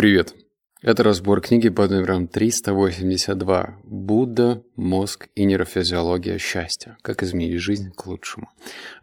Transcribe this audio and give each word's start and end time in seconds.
Привет! 0.00 0.34
Это 0.80 1.02
разбор 1.02 1.42
книги 1.42 1.68
под 1.68 1.90
номером 1.90 2.26
382 2.26 3.80
«Будда, 3.84 4.62
мозг 4.74 5.28
и 5.34 5.44
нейрофизиология 5.44 6.38
счастья. 6.38 6.96
Как 7.02 7.22
изменить 7.22 7.60
жизнь 7.60 7.92
к 7.94 8.06
лучшему». 8.06 8.48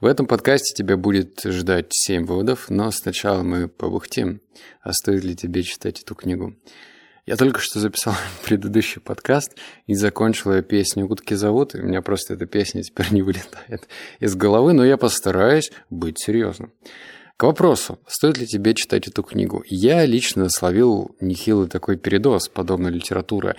В 0.01 0.07
этом 0.07 0.25
подкасте 0.25 0.73
тебя 0.73 0.97
будет 0.97 1.39
ждать 1.45 1.89
7 1.91 2.25
выводов, 2.25 2.71
но 2.71 2.89
сначала 2.89 3.43
мы 3.43 3.67
побухтим. 3.67 4.41
А 4.81 4.91
стоит 4.91 5.23
ли 5.23 5.35
тебе 5.35 5.61
читать 5.61 6.01
эту 6.01 6.15
книгу? 6.15 6.55
Я 7.27 7.35
только 7.35 7.59
что 7.59 7.79
записал 7.79 8.15
предыдущий 8.43 8.99
подкаст 8.99 9.55
и 9.85 9.93
закончил 9.93 10.51
я 10.51 10.63
песню 10.63 11.05
«Утки 11.05 11.35
зовут», 11.35 11.75
и 11.75 11.79
у 11.79 11.83
меня 11.83 12.01
просто 12.01 12.33
эта 12.33 12.47
песня 12.47 12.81
теперь 12.81 13.11
не 13.11 13.21
вылетает 13.21 13.87
из 14.19 14.33
головы, 14.33 14.73
но 14.73 14.83
я 14.83 14.97
постараюсь 14.97 15.71
быть 15.91 16.17
серьезным. 16.17 16.73
К 17.37 17.43
вопросу, 17.43 17.99
стоит 18.07 18.39
ли 18.39 18.47
тебе 18.47 18.73
читать 18.73 19.07
эту 19.07 19.21
книгу. 19.21 19.63
Я 19.67 20.03
лично 20.07 20.49
словил 20.49 21.15
нехилый 21.21 21.69
такой 21.69 21.95
передоз 21.95 22.49
подобной 22.49 22.89
литературы. 22.89 23.55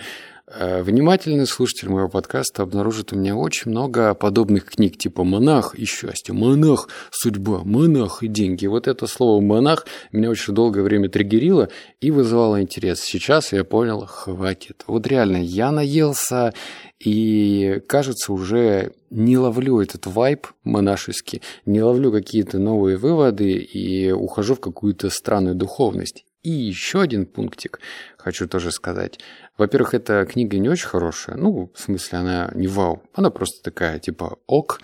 Э, 0.51 0.81
внимательный 0.81 1.45
слушатель 1.45 1.89
моего 1.89 2.09
подкаста 2.09 2.63
обнаружит 2.63 3.13
у 3.13 3.15
меня 3.15 3.35
очень 3.35 3.69
много 3.69 4.15
подобных 4.15 4.65
книг, 4.65 4.97
типа 4.97 5.23
«Монах 5.23 5.75
и 5.75 5.85
счастье», 5.85 6.33
«Монах, 6.33 6.89
судьба», 7.11 7.61
«Монах 7.63 8.23
и 8.23 8.27
деньги». 8.27 8.65
Вот 8.65 8.87
это 8.87 9.05
слово 9.05 9.41
«монах» 9.41 9.85
меня 10.11 10.29
очень 10.31 10.55
долгое 10.55 10.81
время 10.81 11.07
триггерило 11.07 11.69
и 12.01 12.09
вызывало 12.09 12.61
интерес. 12.61 12.99
Сейчас 13.01 13.53
я 13.53 13.63
понял, 13.63 14.05
хватит. 14.07 14.83
Вот 14.87 15.05
реально, 15.05 15.37
я 15.37 15.71
наелся 15.71 16.55
и, 16.99 17.81
кажется, 17.87 18.33
уже 18.33 18.93
не 19.11 19.37
ловлю 19.37 19.79
этот 19.81 20.07
вайб 20.07 20.47
монашеский, 20.63 21.43
не 21.67 21.83
ловлю 21.83 22.11
какие-то 22.11 22.57
новые 22.57 22.97
выводы 22.97 23.51
и 23.51 24.11
ухожу 24.11 24.55
в 24.55 24.59
какую-то 24.59 25.11
странную 25.11 25.55
духовность. 25.55 26.25
И 26.41 26.49
еще 26.49 27.01
один 27.01 27.25
пунктик 27.25 27.79
хочу 28.17 28.47
тоже 28.47 28.71
сказать. 28.71 29.19
Во-первых, 29.57 29.93
эта 29.93 30.25
книга 30.25 30.57
не 30.57 30.69
очень 30.69 30.87
хорошая. 30.87 31.35
Ну, 31.35 31.71
в 31.73 31.79
смысле, 31.79 32.19
она 32.19 32.51
не 32.55 32.67
вау. 32.67 33.03
Она 33.13 33.29
просто 33.29 33.61
такая, 33.61 33.99
типа, 33.99 34.37
ок. 34.47 34.79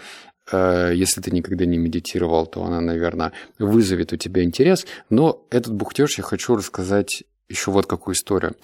Э, 0.52 0.92
если 0.94 1.22
ты 1.22 1.32
никогда 1.32 1.66
не 1.66 1.78
медитировал, 1.78 2.46
то 2.46 2.64
она, 2.64 2.82
наверное, 2.82 3.32
вызовет 3.58 4.12
у 4.12 4.18
тебя 4.18 4.44
интерес. 4.44 4.86
Но 5.10 5.48
этот 5.50 5.74
бухтеж 5.74 6.18
я 6.18 6.24
хочу 6.24 6.58
рассказать 6.58 7.24
еще 7.48 7.72
вот 7.72 7.86
какую 7.86 8.16
историю. 8.16 8.56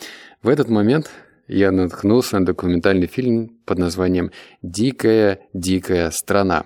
В 0.41 0.49
этот 0.49 0.67
момент 0.67 1.09
я 1.47 1.71
наткнулся 1.71 2.39
на 2.39 2.45
документальный 2.45 3.07
фильм 3.07 3.57
под 3.65 3.77
названием 3.77 4.31
«Дикая, 4.61 5.39
дикая 5.53 6.11
страна». 6.11 6.65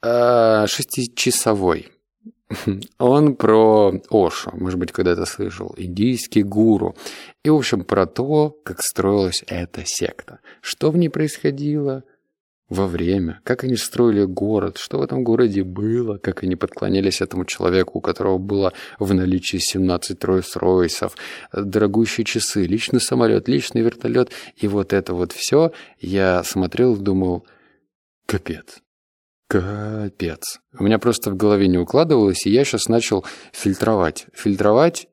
А, 0.00 0.66
шестичасовой. 0.66 1.90
Он 2.98 3.36
про 3.36 3.92
Ошу, 4.10 4.50
может 4.54 4.78
быть, 4.78 4.92
когда-то 4.92 5.26
слышал, 5.26 5.74
индийский 5.76 6.42
гуру. 6.42 6.96
И, 7.44 7.50
в 7.50 7.56
общем, 7.56 7.84
про 7.84 8.06
то, 8.06 8.56
как 8.64 8.80
строилась 8.80 9.44
эта 9.46 9.82
секта. 9.84 10.40
Что 10.60 10.90
в 10.90 10.96
ней 10.96 11.08
происходило, 11.08 12.04
во 12.68 12.86
время, 12.86 13.40
как 13.44 13.64
они 13.64 13.76
строили 13.76 14.24
город, 14.24 14.76
что 14.76 14.98
в 14.98 15.02
этом 15.02 15.24
городе 15.24 15.64
было, 15.64 16.18
как 16.18 16.42
они 16.42 16.54
подклонялись 16.54 17.20
этому 17.20 17.44
человеку, 17.46 17.98
у 17.98 18.00
которого 18.02 18.38
было 18.38 18.72
в 18.98 19.14
наличии 19.14 19.56
17 19.56 20.22
Ройс-Ройсов, 20.22 21.12
дорогущие 21.52 22.24
часы, 22.24 22.64
личный 22.64 23.00
самолет, 23.00 23.48
личный 23.48 23.80
вертолет, 23.80 24.32
и 24.56 24.68
вот 24.68 24.92
это 24.92 25.14
вот 25.14 25.32
все 25.32 25.72
я 25.98 26.42
смотрел 26.44 26.96
думал, 26.96 27.46
капец, 28.26 28.82
капец. 29.48 30.60
У 30.78 30.84
меня 30.84 30.98
просто 30.98 31.30
в 31.30 31.36
голове 31.36 31.66
не 31.66 31.78
укладывалось, 31.78 32.46
и 32.46 32.50
я 32.50 32.64
сейчас 32.64 32.88
начал 32.88 33.24
фильтровать. 33.52 34.26
Фильтровать 34.32 35.08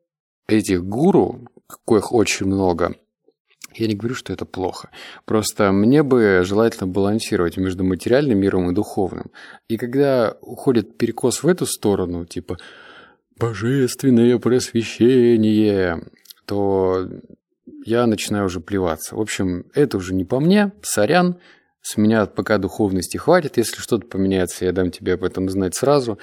этих 0.48 0.84
гуру, 0.84 1.48
коих 1.86 2.12
очень 2.12 2.46
много– 2.46 2.96
я 3.78 3.88
не 3.88 3.96
говорю, 3.96 4.16
что 4.16 4.32
это 4.32 4.46
плохо. 4.46 4.90
Просто 5.26 5.72
мне 5.72 6.04
бы 6.04 6.42
желательно 6.44 6.88
балансировать 6.88 7.58
между 7.58 7.84
материальным 7.84 8.40
миром 8.40 8.70
и 8.70 8.74
духовным. 8.74 9.32
И 9.68 9.78
когда 9.78 10.38
уходит 10.42 10.98
перекос 10.98 11.44
в 11.44 11.48
эту 11.48 11.66
сторону, 11.66 12.26
типа 12.26 12.58
«божественное 13.38 14.38
просвещение», 14.40 16.04
то 16.46 17.08
я 17.86 18.08
начинаю 18.08 18.46
уже 18.46 18.62
плеваться. 18.62 19.16
В 19.16 19.22
общем, 19.22 19.66
это 19.74 19.98
уже 19.98 20.14
не 20.14 20.24
по 20.24 20.40
мне, 20.40 20.72
сорян, 20.82 21.38
с 21.86 21.98
меня 21.98 22.26
пока 22.26 22.58
духовности 22.58 23.18
хватит. 23.18 23.58
Если 23.58 23.80
что-то 23.80 24.08
поменяется, 24.08 24.66
я 24.66 24.72
дам 24.72 24.90
тебе 24.90 25.14
об 25.14 25.24
этом 25.24 25.48
знать 25.52 25.76
сразу. 25.76 26.18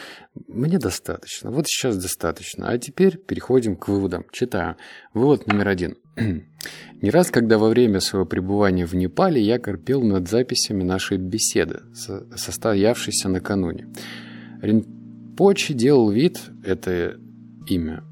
Мне 0.49 0.77
достаточно. 0.77 1.53
Вот 1.53 1.69
сейчас 1.69 1.97
достаточно. 1.97 2.69
А 2.69 2.79
теперь 2.79 3.17
переходим 3.17 3.77
к 3.77 3.87
выводам. 3.87 4.25
Читаю. 4.33 4.75
Вывод 5.15 5.47
номер 5.47 5.69
один. 5.69 5.99
Не 6.17 7.11
раз, 7.11 7.31
когда 7.31 7.59
во 7.59 7.69
время 7.69 8.01
своего 8.01 8.27
пребывания 8.27 8.87
в 8.87 8.95
Непале 8.97 9.41
я 9.41 9.61
корпел 9.61 10.03
над 10.03 10.29
записями 10.29 10.83
нашей 10.83 11.19
беседы, 11.19 11.83
состоявшейся 11.95 13.29
накануне. 13.29 13.87
Ринпочи 14.63 15.75
делал 15.75 16.11
вид, 16.11 16.41
это 16.65 17.21
имя 17.69 18.03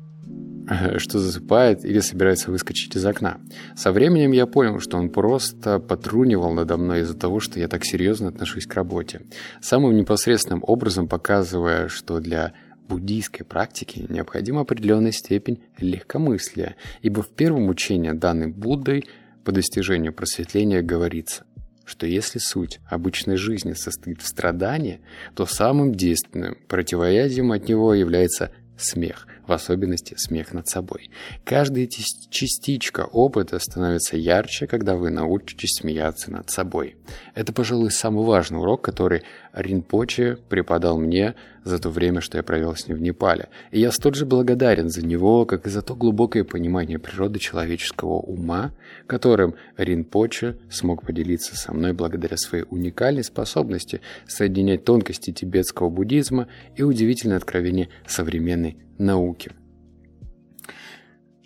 что 0.99 1.19
засыпает 1.19 1.85
или 1.85 2.01
собирается 2.01 2.51
выскочить 2.51 2.95
из 2.97 3.05
окна. 3.05 3.41
Со 3.77 3.93
временем 3.93 4.33
я 4.33 4.47
понял, 4.47 4.79
что 4.79 4.97
он 4.97 5.11
просто 5.11 5.79
потрунивал 5.79 6.53
надо 6.53 6.77
мной 6.77 7.01
из-за 7.01 7.15
того, 7.15 7.41
что 7.41 7.59
я 7.59 7.69
так 7.69 7.85
серьезно 7.85 8.29
отношусь 8.29 8.67
к 8.67 8.75
работе. 8.75 9.23
Самым 9.61 9.97
непосредственным 9.97 10.63
образом 10.67 11.09
показывая, 11.09 11.89
что 11.89 12.21
для 12.21 12.53
буддийской 12.89 13.45
практики 13.45 14.07
необходима 14.09 14.63
определенная 14.63 15.13
степень 15.13 15.61
легкомыслия, 15.79 16.77
ибо 17.03 17.23
в 17.23 17.29
первом 17.29 17.69
учении, 17.69 18.11
данной 18.11 18.49
Буддой, 18.49 19.05
по 19.45 19.53
достижению 19.53 20.13
просветления 20.13 20.83
говорится, 20.83 21.45
что 21.85 22.07
если 22.07 22.39
суть 22.39 22.81
обычной 22.89 23.37
жизни 23.37 23.73
состоит 23.73 24.21
в 24.21 24.27
страдании, 24.27 25.01
то 25.35 25.47
самым 25.47 25.95
действенным 25.95 26.59
противоядием 26.69 27.53
от 27.53 27.69
него 27.69 27.95
является 27.95 28.53
смех, 28.77 29.27
в 29.51 29.53
особенности 29.53 30.15
смех 30.17 30.55
над 30.55 30.69
собой. 30.69 31.11
Каждая 31.45 31.89
частичка 31.89 33.01
опыта 33.01 33.59
становится 33.59 34.17
ярче, 34.17 34.69
когда 34.69 34.95
вы 34.95 35.11
научитесь 35.11 35.75
смеяться 35.81 36.31
над 36.31 36.49
собой. 36.51 36.97
Это, 37.35 37.53
пожалуй, 37.53 37.91
самый 37.91 38.25
важный 38.25 38.61
урок, 38.61 38.83
который 38.83 39.23
Ринпоче 39.53 40.39
преподал 40.49 41.01
мне 41.01 41.35
за 41.65 41.81
то 41.81 41.91
время, 41.91 42.21
что 42.21 42.39
я 42.39 42.45
провел 42.45 42.77
с 42.77 42.87
ним 42.87 42.99
в 42.99 43.03
Непале. 43.03 43.49
И 43.73 43.81
я 43.81 43.91
столь 43.91 44.15
же 44.15 44.25
благодарен 44.25 44.89
за 44.89 45.05
него, 45.05 45.45
как 45.47 45.67
и 45.67 45.71
за 45.71 45.83
то 45.83 45.97
глубокое 45.97 46.45
понимание 46.45 47.01
природы 47.01 47.41
человеческого 47.41 48.15
ума, 48.21 48.73
которым 49.09 49.57
Ринпоче 49.77 50.57
смог 50.71 51.05
поделиться 51.05 51.57
со 51.57 51.73
мной 51.75 51.93
благодаря 51.93 52.37
своей 52.37 52.65
уникальной 52.71 53.25
способности 53.25 54.01
соединять 54.29 54.85
тонкости 54.85 55.33
тибетского 55.33 55.91
буддизма 55.91 56.47
и 56.77 56.85
удивительное 56.85 57.37
откровение 57.37 57.89
современной 58.07 58.79
науки. 59.01 59.53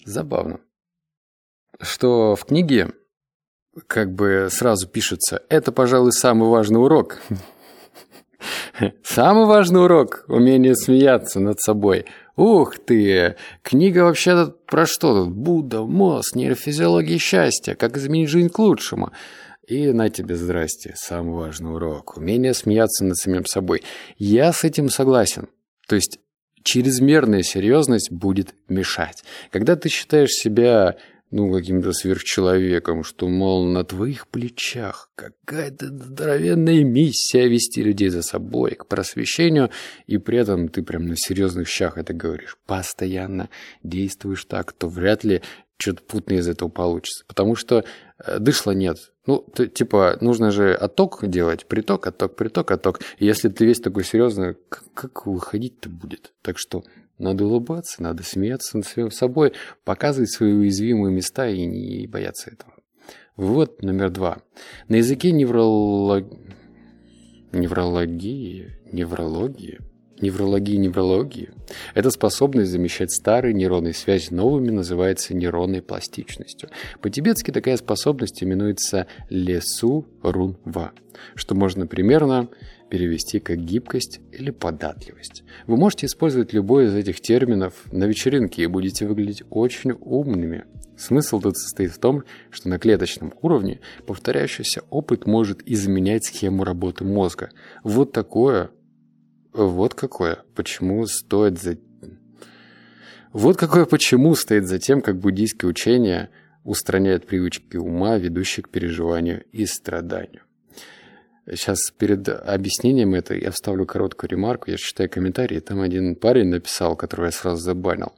Забавно, 0.05 0.61
что 1.81 2.37
в 2.37 2.45
книге 2.45 2.93
как 3.87 4.15
бы 4.15 4.49
сразу 4.51 4.87
пишется 4.87 5.43
«Это, 5.49 5.73
пожалуй, 5.73 6.13
самый 6.13 6.49
важный 6.49 6.81
урок». 6.81 7.21
Самый 9.03 9.47
важный 9.47 9.83
урок– 9.83 10.25
умение 10.29 10.75
смеяться 10.75 11.41
над 11.41 11.61
собой. 11.61 12.05
Ух 12.37 12.79
ты! 12.79 13.37
Книга 13.63 14.01
вообще 14.01 14.53
про 14.67 14.87
что 14.87 15.25
тут? 15.25 15.35
Будда, 15.35 15.83
мозг, 15.83 16.35
нейрофизиология 16.35 17.19
счастья, 17.19 17.75
как 17.75 17.97
изменить 17.97 18.29
жизнь 18.29 18.51
к 18.51 18.59
лучшему. 18.59 19.13
И 19.67 19.93
на 19.93 20.11
тебе 20.11 20.37
здрасте, 20.37 20.93
самый 20.97 21.35
важный 21.35 21.73
урок. 21.73 22.19
Умение 22.19 22.53
смеяться 22.53 23.05
над 23.05 23.17
самим 23.17 23.47
собой. 23.47 23.83
Я 24.19 24.53
с 24.53 24.65
этим 24.65 24.91
согласен. 24.91 25.49
То 25.89 25.95
есть 25.95 26.19
чрезмерная 26.65 27.43
серьезность 27.43 28.11
будет 28.11 28.55
мешать. 28.69 29.23
Когда 29.51 29.77
ты 29.77 29.89
считаешь 29.89 30.31
себя 30.31 30.97
ну, 31.31 31.53
каким-то 31.53 31.93
сверхчеловеком, 31.93 33.03
что, 33.03 33.29
мол, 33.29 33.67
на 33.67 33.85
твоих 33.85 34.29
плечах 34.29 35.11
какая-то 35.17 35.87
здоровенная 35.87 36.85
миссия 36.85 37.49
вести 37.49 37.83
людей 37.83 38.09
за 38.09 38.23
собой 38.23 38.77
к 38.77 38.87
просвещению, 38.87 39.71
и 40.07 40.19
при 40.19 40.39
этом 40.39 40.69
ты 40.69 40.83
прям 40.83 41.07
на 41.07 41.17
серьезных 41.17 41.69
щах 41.69 41.99
это 41.99 42.13
говоришь, 42.13 42.57
постоянно 42.67 43.51
действуешь 43.83 44.45
так, 44.45 44.73
то 44.73 44.89
вряд 44.89 45.25
ли 45.25 45.43
что-то 45.77 46.03
путное 46.05 46.39
из 46.39 46.49
этого 46.49 46.69
получится. 46.69 47.25
Потому 47.27 47.57
что 47.57 47.85
э, 48.25 48.39
дышла 48.39 48.71
нет. 48.71 48.99
Ну, 49.27 49.39
ты, 49.55 49.69
типа, 49.69 50.19
нужно 50.21 50.51
же 50.51 50.75
отток 50.75 51.27
делать, 51.27 51.67
приток, 51.67 52.07
отток, 52.07 52.37
приток, 52.37 52.71
отток. 52.71 53.01
И 53.19 53.25
если 53.25 53.49
ты 53.49 53.65
весь 53.65 53.81
такой 53.81 54.05
серьезный, 54.05 54.57
как, 54.69 54.85
как 54.93 55.27
выходить-то 55.27 55.89
будет? 55.89 56.35
Так 56.43 56.59
что 56.59 56.85
надо 57.19 57.47
улыбаться, 57.47 58.03
надо 58.03 58.23
смеяться 58.23 58.77
над 58.77 58.87
своим 58.87 59.11
собой, 59.11 59.53
показывать 59.85 60.31
свои 60.31 60.53
уязвимые 60.53 61.15
места 61.15 61.49
и 61.49 61.65
не 61.65 62.07
бояться 62.07 62.51
этого. 62.51 62.75
Вывод 63.37 63.83
номер 63.83 64.11
два. 64.11 64.43
На 64.89 64.97
языке 64.97 65.33
невролог... 65.33 66.27
неврологии, 67.53 68.79
неврологии, 68.93 69.81
неврологии 70.21 70.77
неврологии. 70.77 71.51
Эта 71.95 72.11
способность 72.11 72.71
замещать 72.71 73.11
старые 73.13 73.55
нейронные 73.55 73.95
связи 73.95 74.33
новыми 74.33 74.71
называется 74.71 75.35
нейронной 75.35 75.83
пластичностью. 75.83 76.71
По-тибетски 77.01 77.51
такая 77.51 77.77
способность 77.77 78.43
именуется 78.43 79.07
лесу 79.29 80.07
рунва, 80.23 80.93
что 81.35 81.55
можно 81.55 81.87
примерно 81.87 82.49
перевести 82.91 83.41
как 83.41 83.59
гибкость 83.59 84.21
или 84.33 84.51
податливость. 84.51 85.43
Вы 85.67 85.77
можете 85.77 86.07
использовать 86.07 86.53
любой 86.53 86.87
из 86.87 86.95
этих 86.95 87.21
терминов 87.21 87.75
на 87.91 88.05
вечеринке 88.05 88.63
и 88.63 88.67
будете 88.67 89.07
выглядеть 89.07 89.43
очень 89.51 89.93
умными. 90.01 90.65
Смысл 90.97 91.41
тут 91.41 91.57
состоит 91.57 91.91
в 91.91 91.99
том, 91.99 92.23
что 92.51 92.69
на 92.69 92.79
клеточном 92.79 93.35
уровне 93.43 93.81
повторяющийся 94.07 94.83
опыт 94.91 95.27
может 95.27 95.61
изменять 95.67 96.27
схему 96.27 96.63
работы 96.63 97.05
мозга. 97.05 97.51
Вот 97.83 98.13
такое 98.13 98.71
вот 99.55 99.95
какое. 99.95 100.41
Почему 100.55 101.07
стоит 101.07 101.61
за... 101.61 101.79
Вот 103.33 103.57
какое 103.57 103.87
почему 103.87 104.35
стоит 104.35 104.67
за 104.67 104.79
тем, 104.79 105.01
как 105.01 105.19
буддийское 105.19 105.69
учение 105.71 106.31
устраняет 106.65 107.27
привычки 107.27 107.77
ума, 107.77 108.17
ведущие 108.19 108.65
к 108.65 108.69
переживанию 108.69 109.45
и 109.53 109.67
страданию. 109.67 110.43
Сейчас 111.47 111.91
перед 111.91 112.29
объяснением 112.29 113.15
это 113.15 113.35
я 113.35 113.51
вставлю 113.51 113.87
короткую 113.87 114.31
ремарку. 114.31 114.71
Я 114.71 114.77
читаю 114.77 115.11
комментарии, 115.11 115.61
там 115.61 115.81
один 115.83 116.17
парень 116.17 116.49
написал, 116.49 116.97
которого 116.97 117.27
я 117.27 117.33
сразу 117.33 117.63
забанил. 117.63 118.13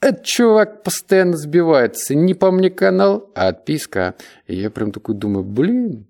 Этот 0.00 0.24
чувак 0.24 0.82
постоянно 0.82 1.36
сбивается. 1.36 2.14
Не 2.14 2.34
по 2.34 2.50
мне 2.50 2.70
канал, 2.70 3.30
а 3.34 3.48
отписка. 3.48 4.16
И 4.46 4.56
я 4.56 4.68
прям 4.70 4.92
такой 4.92 5.14
думаю, 5.14 5.44
блин, 5.44 6.08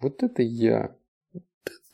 вот 0.00 0.22
это 0.22 0.42
я. 0.42 0.94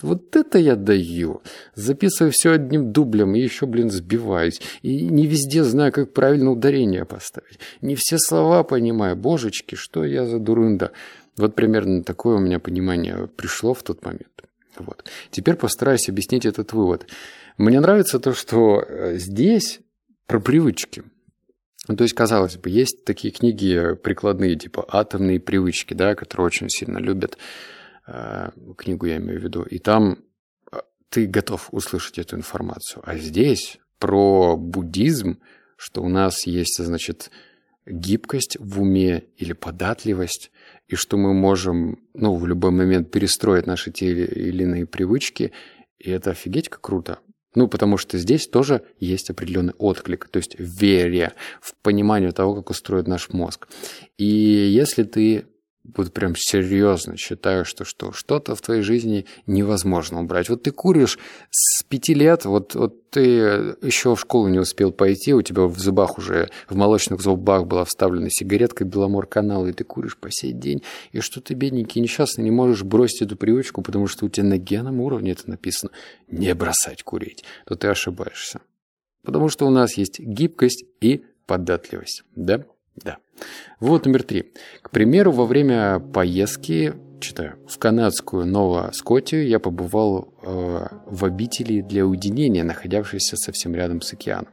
Вот 0.00 0.36
это 0.36 0.58
я 0.58 0.76
даю. 0.76 1.42
Записываю 1.74 2.30
все 2.30 2.52
одним 2.52 2.92
дублем 2.92 3.34
и 3.34 3.40
еще, 3.40 3.66
блин, 3.66 3.90
сбиваюсь. 3.90 4.60
И 4.82 5.08
не 5.08 5.26
везде 5.26 5.64
знаю, 5.64 5.92
как 5.92 6.12
правильно 6.12 6.52
ударение 6.52 7.04
поставить. 7.04 7.58
Не 7.80 7.96
все 7.96 8.16
слова 8.18 8.62
понимаю. 8.62 9.16
Божечки, 9.16 9.74
что 9.74 10.04
я 10.04 10.24
за 10.24 10.38
дурында. 10.38 10.92
Вот 11.36 11.56
примерно 11.56 12.04
такое 12.04 12.36
у 12.36 12.40
меня 12.40 12.60
понимание 12.60 13.28
пришло 13.36 13.74
в 13.74 13.82
тот 13.82 14.04
момент. 14.04 14.28
Вот. 14.76 15.04
Теперь 15.32 15.56
постараюсь 15.56 16.08
объяснить 16.08 16.46
этот 16.46 16.72
вывод. 16.72 17.06
Мне 17.56 17.80
нравится 17.80 18.20
то, 18.20 18.34
что 18.34 18.80
э, 18.80 19.16
здесь 19.16 19.80
про 20.26 20.38
привычки. 20.38 21.02
То 21.88 22.04
есть, 22.04 22.14
казалось 22.14 22.56
бы, 22.56 22.70
есть 22.70 23.04
такие 23.04 23.32
книги 23.32 23.94
прикладные, 23.94 24.56
типа 24.56 24.84
«Атомные 24.88 25.40
привычки», 25.40 25.94
да, 25.94 26.14
которые 26.14 26.46
очень 26.46 26.68
сильно 26.68 26.98
любят 26.98 27.38
книгу 28.76 29.06
я 29.06 29.16
имею 29.18 29.40
в 29.40 29.42
виду, 29.44 29.62
и 29.62 29.78
там 29.78 30.18
э, 30.72 30.78
ты 31.08 31.26
готов 31.26 31.68
услышать 31.72 32.18
эту 32.18 32.36
информацию. 32.36 33.02
А 33.04 33.16
здесь 33.16 33.78
про 33.98 34.56
буддизм, 34.56 35.38
что 35.76 36.02
у 36.02 36.08
нас 36.08 36.46
есть, 36.46 36.82
значит, 36.82 37.30
гибкость 37.86 38.56
в 38.60 38.80
уме 38.80 39.24
или 39.36 39.52
податливость, 39.52 40.50
и 40.86 40.94
что 40.94 41.16
мы 41.16 41.34
можем, 41.34 41.98
ну, 42.14 42.34
в 42.36 42.46
любой 42.46 42.70
момент 42.70 43.10
перестроить 43.10 43.66
наши 43.66 43.90
те 43.90 44.10
или 44.10 44.62
иные 44.62 44.86
привычки, 44.86 45.52
и 45.98 46.10
это 46.10 46.30
офигеть 46.30 46.68
как 46.68 46.80
круто. 46.80 47.18
Ну, 47.54 47.66
потому 47.66 47.96
что 47.96 48.18
здесь 48.18 48.46
тоже 48.46 48.82
есть 49.00 49.30
определенный 49.30 49.72
отклик, 49.78 50.28
то 50.28 50.36
есть 50.36 50.54
вере 50.58 51.32
в 51.60 51.74
понимание 51.76 52.30
того, 52.32 52.54
как 52.54 52.70
устроен 52.70 53.06
наш 53.06 53.30
мозг. 53.30 53.68
И 54.16 54.24
если 54.24 55.02
ты 55.02 55.46
вот 55.84 56.12
прям 56.12 56.34
серьезно 56.36 57.16
считаю, 57.16 57.64
что, 57.64 57.84
что 57.84 58.12
что-то 58.12 58.54
в 58.54 58.60
твоей 58.60 58.82
жизни 58.82 59.26
невозможно 59.46 60.20
убрать. 60.20 60.48
Вот 60.48 60.62
ты 60.62 60.70
куришь 60.70 61.18
с 61.50 61.82
пяти 61.82 62.14
лет, 62.14 62.44
вот, 62.44 62.74
вот 62.74 63.10
ты 63.10 63.20
еще 63.20 64.14
в 64.14 64.20
школу 64.20 64.48
не 64.48 64.58
успел 64.58 64.92
пойти, 64.92 65.32
у 65.32 65.42
тебя 65.42 65.62
в 65.62 65.78
зубах 65.78 66.18
уже, 66.18 66.50
в 66.68 66.76
молочных 66.76 67.20
зубах 67.20 67.66
была 67.66 67.84
вставлена 67.84 68.28
сигаретка 68.30 68.84
Беломор 68.84 69.26
канал, 69.26 69.66
и 69.66 69.72
ты 69.72 69.84
куришь 69.84 70.18
по 70.18 70.30
сей 70.30 70.52
день, 70.52 70.82
и 71.12 71.20
что 71.20 71.40
ты, 71.40 71.54
бедненький, 71.54 72.00
несчастный, 72.00 72.44
не 72.44 72.50
можешь 72.50 72.82
бросить 72.82 73.22
эту 73.22 73.36
привычку, 73.36 73.82
потому 73.82 74.06
что 74.06 74.26
у 74.26 74.28
тебя 74.28 74.46
на 74.46 74.58
генном 74.58 75.00
уровне 75.00 75.32
это 75.32 75.48
написано 75.48 75.90
«не 76.30 76.54
бросать 76.54 77.02
курить», 77.02 77.44
то 77.66 77.76
ты 77.76 77.88
ошибаешься. 77.88 78.60
Потому 79.22 79.48
что 79.48 79.66
у 79.66 79.70
нас 79.70 79.96
есть 79.96 80.20
гибкость 80.20 80.84
и 81.00 81.24
податливость, 81.46 82.24
да? 82.36 82.64
Да. 83.04 83.18
Вот 83.80 84.06
номер 84.06 84.22
три. 84.22 84.52
К 84.82 84.90
примеру, 84.90 85.32
во 85.32 85.46
время 85.46 86.00
поездки, 86.00 86.94
читаю, 87.20 87.56
в 87.68 87.78
канадскую 87.78 88.46
Нова-Скотию 88.46 89.46
я 89.46 89.58
побывал 89.60 90.34
э, 90.42 90.86
в 91.06 91.24
обители 91.24 91.80
для 91.80 92.04
уединения, 92.04 92.64
находявшейся 92.64 93.36
совсем 93.36 93.74
рядом 93.74 94.00
с 94.00 94.12
океаном. 94.12 94.48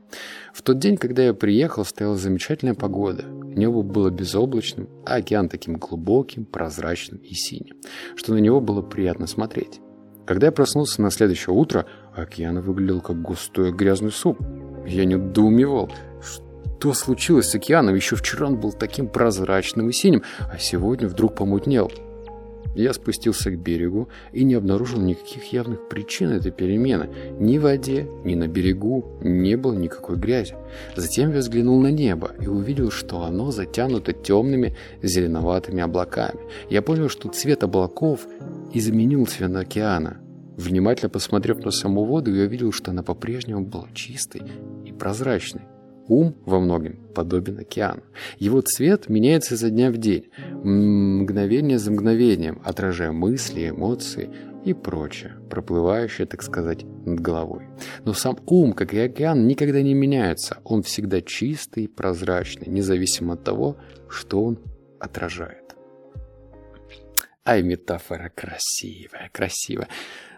В 0.54 0.62
тот 0.62 0.80
день, 0.80 0.98
когда 0.98 1.24
я 1.24 1.34
приехал, 1.34 1.86
стояла 1.86 2.16
замечательная 2.16 2.76
погода. 2.76 3.24
Небо 3.24 3.82
было 3.82 4.10
безоблачным, 4.10 4.90
а 5.06 5.16
океан 5.16 5.50
таким 5.50 5.78
глубоким, 5.78 6.46
прозрачным 6.46 7.20
и 7.20 7.34
синим, 7.34 7.78
что 8.16 8.34
на 8.34 8.40
него 8.40 8.62
было 8.62 8.82
приятно 8.82 9.28
смотреть. 9.28 9.80
Когда 10.26 10.48
я 10.48 10.52
проснулся 10.52 11.02
на 11.04 11.12
следующее 11.12 11.56
утро, 11.56 11.86
океан 12.16 12.60
выглядел 12.60 13.00
как 13.00 13.22
густой 13.22 13.72
грязный 13.72 14.12
суп. 14.12 14.40
Я 14.88 15.06
недоумевал, 15.06 15.92
что 16.86 16.94
случилось 16.94 17.50
с 17.50 17.56
океаном? 17.56 17.96
Еще 17.96 18.16
вчера 18.16 18.46
он 18.46 18.58
был 18.58 18.72
таким 18.72 19.08
прозрачным 19.08 19.90
и 19.90 19.92
синим, 19.92 20.22
а 20.40 20.60
сегодня 20.60 21.08
вдруг 21.08 21.34
помутнел. 21.34 21.92
Я 22.76 22.94
спустился 22.94 23.50
к 23.50 23.58
берегу 23.58 24.08
и 24.34 24.44
не 24.44 24.54
обнаружил 24.54 25.02
никаких 25.02 25.52
явных 25.52 25.90
причин 25.90 26.30
этой 26.30 26.52
перемены. 26.52 27.10
Ни 27.40 27.58
в 27.58 27.64
воде, 27.64 28.08
ни 28.24 28.36
на 28.36 28.48
берегу 28.48 29.18
не 29.22 29.56
было 29.56 29.74
никакой 29.74 30.18
грязи. 30.18 30.56
Затем 30.96 31.32
я 31.32 31.40
взглянул 31.40 31.82
на 31.82 31.90
небо 31.90 32.34
и 32.40 32.46
увидел, 32.46 32.92
что 32.92 33.24
оно 33.24 33.50
затянуто 33.50 34.14
темными 34.14 34.76
зеленоватыми 35.02 35.82
облаками. 35.82 36.40
Я 36.70 36.84
понял, 36.84 37.10
что 37.10 37.30
цвет 37.30 37.64
облаков 37.64 38.28
изменил 38.74 39.26
цвет 39.26 39.56
океана. 39.56 40.18
Внимательно 40.56 41.10
посмотрев 41.10 41.66
на 41.66 41.72
саму 41.72 42.06
воду, 42.06 42.32
я 42.32 42.44
увидел, 42.44 42.72
что 42.72 42.92
она 42.92 43.02
по-прежнему 43.02 43.66
была 43.66 43.88
чистой 43.94 44.44
и 44.86 44.92
прозрачной. 44.92 45.64
Ум 46.08 46.36
во 46.46 46.60
многом 46.60 46.98
подобен 47.16 47.60
океану. 47.60 48.04
Его 48.38 48.62
цвет 48.62 49.10
меняется 49.10 49.56
изо 49.56 49.70
дня 49.70 49.92
в 49.92 49.98
день, 49.98 50.30
мгновение 50.52 51.80
за 51.80 51.92
мгновением, 51.92 52.62
отражая 52.64 53.12
мысли, 53.12 53.70
эмоции 53.70 54.30
и 54.66 54.74
прочее, 54.74 55.34
проплывающее, 55.50 56.28
так 56.28 56.44
сказать, 56.44 56.84
над 57.06 57.20
головой. 57.20 57.66
Но 58.04 58.14
сам 58.14 58.38
ум, 58.46 58.74
как 58.74 58.94
и 58.94 59.00
океан, 59.00 59.48
никогда 59.48 59.82
не 59.82 59.94
меняется. 59.94 60.58
Он 60.64 60.84
всегда 60.84 61.22
чистый, 61.22 61.88
прозрачный, 61.88 62.68
независимо 62.68 63.34
от 63.34 63.44
того, 63.44 63.78
что 64.10 64.44
он 64.44 64.60
отражает. 65.00 65.76
Ай, 67.48 67.62
метафора 67.62 68.32
красивая, 68.34 69.30
красивая. 69.32 69.88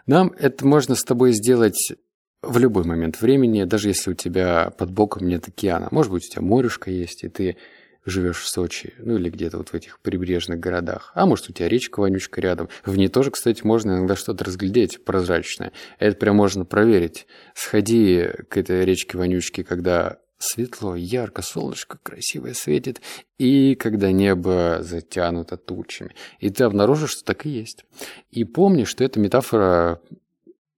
Нам 0.08 0.34
это 0.38 0.66
можно 0.68 0.96
с 0.96 1.04
тобой 1.04 1.32
сделать 1.32 1.94
в 2.42 2.58
любой 2.58 2.84
момент 2.84 3.20
времени, 3.22 3.64
даже 3.64 3.90
если 3.90 4.12
у 4.12 4.14
тебя 4.14 4.72
под 4.78 4.92
боком 4.92 5.28
нет 5.28 5.48
океана. 5.48 5.88
Может 5.92 6.12
быть, 6.12 6.26
у 6.26 6.30
тебя 6.30 6.42
морешка 6.42 6.92
есть, 6.92 7.24
и 7.24 7.30
ты 7.30 7.58
живешь 8.06 8.40
в 8.40 8.48
Сочи, 8.48 8.94
ну 9.00 9.18
или 9.18 9.30
где-то 9.30 9.58
вот 9.58 9.70
в 9.70 9.74
этих 9.74 10.00
прибрежных 10.00 10.60
городах. 10.60 11.12
А 11.14 11.26
может, 11.26 11.50
у 11.50 11.54
тебя 11.54 11.68
речка 11.68 12.00
вонючка 12.00 12.40
рядом. 12.40 12.70
В 12.86 12.96
ней 12.96 13.10
тоже, 13.10 13.32
кстати, 13.32 13.64
можно 13.64 13.92
иногда 13.92 14.16
что-то 14.16 14.46
разглядеть 14.46 15.04
прозрачное. 15.04 15.74
Это 16.00 16.18
прям 16.18 16.38
можно 16.38 16.64
проверить. 16.64 17.28
Сходи 17.54 18.30
к 18.50 18.56
этой 18.56 18.86
речке 18.86 19.18
вонючке, 19.18 19.64
когда 19.64 20.20
светло, 20.40 20.96
ярко, 20.96 21.42
солнышко 21.42 21.98
красивое 22.02 22.54
светит, 22.54 23.02
и 23.38 23.76
когда 23.76 24.12
небо 24.12 24.80
затянуто 24.82 25.58
тучами. 25.58 26.16
И 26.40 26.50
ты 26.50 26.64
обнаружишь, 26.64 27.12
что 27.12 27.26
так 27.26 27.46
и 27.46 27.50
есть. 27.50 27.86
И 28.30 28.44
помни, 28.44 28.84
что 28.84 29.04
эта 29.04 29.20
метафора 29.20 30.00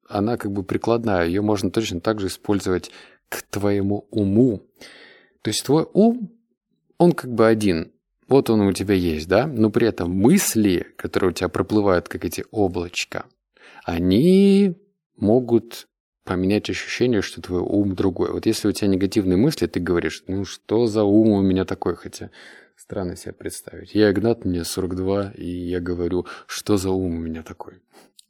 она 0.10 0.38
как 0.38 0.52
бы 0.52 0.64
прикладная, 0.64 1.26
ее 1.26 1.42
можно 1.42 1.72
точно 1.72 2.02
так 2.02 2.20
же 2.20 2.28
использовать 2.28 2.92
к 3.30 3.44
твоему 3.44 4.08
уму. 4.10 4.68
То 5.42 5.52
есть 5.52 5.64
твой 5.64 5.88
ум, 5.94 6.32
он 6.98 7.14
как 7.14 7.32
бы 7.32 7.48
один, 7.48 7.94
вот 8.28 8.50
он 8.50 8.62
у 8.62 8.74
тебя 8.74 8.96
есть, 8.96 9.28
да, 9.30 9.48
но 9.48 9.70
при 9.70 9.88
этом 9.88 10.12
мысли, 10.12 10.88
которые 10.98 11.30
у 11.30 11.34
тебя 11.34 11.48
проплывают, 11.48 12.10
как 12.10 12.26
эти 12.26 12.44
облачка, 12.52 13.26
они 13.86 14.76
могут 15.16 15.88
поменять 16.26 16.70
ощущение, 16.70 17.22
что 17.22 17.42
твой 17.42 17.62
ум 17.62 17.96
другой. 17.96 18.32
Вот 18.32 18.46
если 18.46 18.68
у 18.68 18.72
тебя 18.72 18.88
негативные 18.88 19.38
мысли, 19.38 19.68
ты 19.68 19.80
говоришь, 19.80 20.24
ну 20.28 20.44
что 20.44 20.88
за 20.88 21.04
ум 21.04 21.30
у 21.30 21.42
меня 21.42 21.66
такой, 21.66 21.96
хотя 21.96 22.30
странно 22.76 23.16
себе 23.16 23.34
представить. 23.34 23.94
Я 23.94 24.12
Игнат, 24.12 24.46
мне 24.46 24.64
42, 24.64 25.34
и 25.38 25.46
я 25.46 25.80
говорю, 25.80 26.26
что 26.48 26.78
за 26.78 26.90
ум 26.90 27.16
у 27.16 27.20
меня 27.20 27.44
такой. 27.44 27.82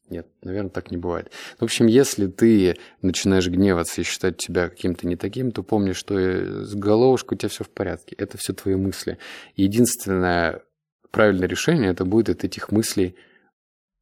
Нет, 0.09 0.27
наверное, 0.41 0.71
так 0.71 0.89
не 0.89 0.97
бывает. 0.97 1.31
В 1.59 1.63
общем, 1.63 1.85
если 1.85 2.27
ты 2.27 2.77
начинаешь 3.01 3.47
гневаться 3.47 4.01
и 4.01 4.03
считать 4.03 4.41
себя 4.41 4.69
каким-то 4.69 5.07
не 5.07 5.15
таким, 5.15 5.51
то 5.51 5.61
помни, 5.61 5.91
что 5.93 6.65
с 6.65 6.73
головушкой 6.73 7.35
у 7.35 7.39
тебя 7.39 7.49
все 7.49 7.63
в 7.63 7.69
порядке. 7.69 8.15
Это 8.17 8.37
все 8.37 8.53
твои 8.53 8.75
мысли. 8.75 9.19
Единственное 9.55 10.63
правильное 11.11 11.47
решение 11.47 11.91
это 11.91 12.05
будет 12.05 12.29
от 12.29 12.43
этих 12.43 12.71
мыслей 12.71 13.15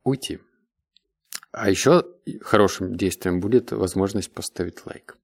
уйти. 0.04 0.40
А 1.52 1.70
еще 1.70 2.06
хорошим 2.42 2.96
действием 2.96 3.40
будет 3.40 3.72
возможность 3.72 4.32
поставить 4.32 4.86
лайк 4.86 5.18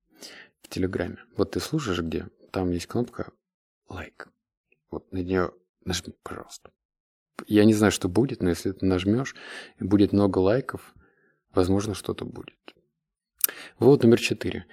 в 0.61 0.67
Телеграме. 0.67 1.17
Вот 1.37 1.51
ты 1.51 1.59
слушаешь 1.59 1.99
где? 1.99 2.27
Там 2.51 2.71
есть 2.71 2.87
кнопка 2.87 3.31
лайк. 3.87 4.27
Вот 4.91 5.11
на 5.11 5.19
нее 5.19 5.51
нажми, 5.85 6.13
пожалуйста. 6.23 6.71
Я 7.47 7.65
не 7.65 7.73
знаю, 7.73 7.91
что 7.91 8.09
будет, 8.09 8.41
но 8.41 8.49
если 8.49 8.71
ты 8.71 8.85
нажмешь, 8.85 9.35
будет 9.79 10.13
много 10.13 10.39
лайков, 10.39 10.93
возможно, 11.53 11.93
что-то 11.93 12.25
будет. 12.25 12.55
Вот 13.79 14.03
номер 14.03 14.19
четыре. 14.19 14.65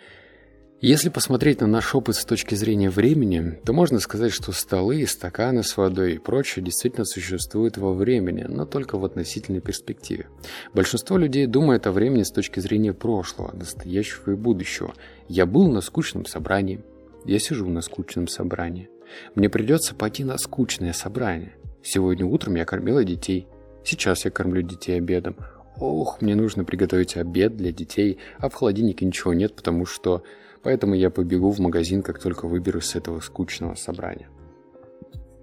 Если 0.83 1.11
посмотреть 1.11 1.61
на 1.61 1.67
наш 1.67 1.95
опыт 1.95 2.17
с 2.17 2.25
точки 2.25 2.55
зрения 2.55 2.89
времени, 2.89 3.61
то 3.67 3.75
можно 3.75 4.01
сказать, 4.01 4.33
что 4.33 4.53
столы, 4.53 5.07
стаканы 5.07 5.63
с 5.63 5.77
водой 5.77 6.15
и 6.15 6.19
прочее 6.19 6.65
действительно 6.65 7.05
существуют 7.05 7.77
во 7.77 7.93
времени, 7.93 8.47
но 8.49 8.65
только 8.65 8.97
в 8.97 9.05
относительной 9.05 9.61
перспективе. 9.61 10.29
Большинство 10.73 11.19
людей 11.19 11.47
думает 11.47 11.87
о 11.87 11.93
времени 11.93 12.23
с 12.23 12.31
точки 12.31 12.61
зрения 12.61 12.95
прошлого, 12.95 13.55
настоящего 13.55 14.31
и 14.31 14.37
будущего. 14.37 14.95
Я 15.29 15.45
был 15.45 15.71
на 15.71 15.83
скучном 15.83 16.25
собрании. 16.25 16.81
Я 17.27 17.39
сижу 17.39 17.69
на 17.69 17.83
скучном 17.83 18.27
собрании. 18.27 18.89
Мне 19.35 19.51
придется 19.51 19.95
пойти 19.95 20.25
на 20.25 20.39
скучное 20.39 20.95
собрание. 20.95 21.53
Сегодня 21.83 22.27
утром 22.27 22.57
я 22.57 22.65
кормила 22.65 23.05
детей. 23.05 23.47
Сейчас 23.85 24.25
я 24.25 24.31
кормлю 24.31 24.63
детей 24.63 24.99
обедом. 24.99 25.37
Ох, 25.79 26.21
мне 26.21 26.35
нужно 26.35 26.65
приготовить 26.65 27.17
обед 27.17 27.57
для 27.57 27.73
детей, 27.73 28.19
а 28.39 28.49
в 28.49 28.55
холодильнике 28.55 29.07
ничего 29.07 29.33
нет, 29.33 29.55
потому 29.55 29.87
что 29.87 30.23
Поэтому 30.63 30.95
я 30.95 31.11
побегу 31.11 31.51
в 31.51 31.59
магазин, 31.59 32.03
как 32.03 32.19
только 32.19 32.47
выберусь 32.47 32.87
с 32.87 32.95
этого 32.95 33.21
скучного 33.21 33.75
собрания. 33.75 34.29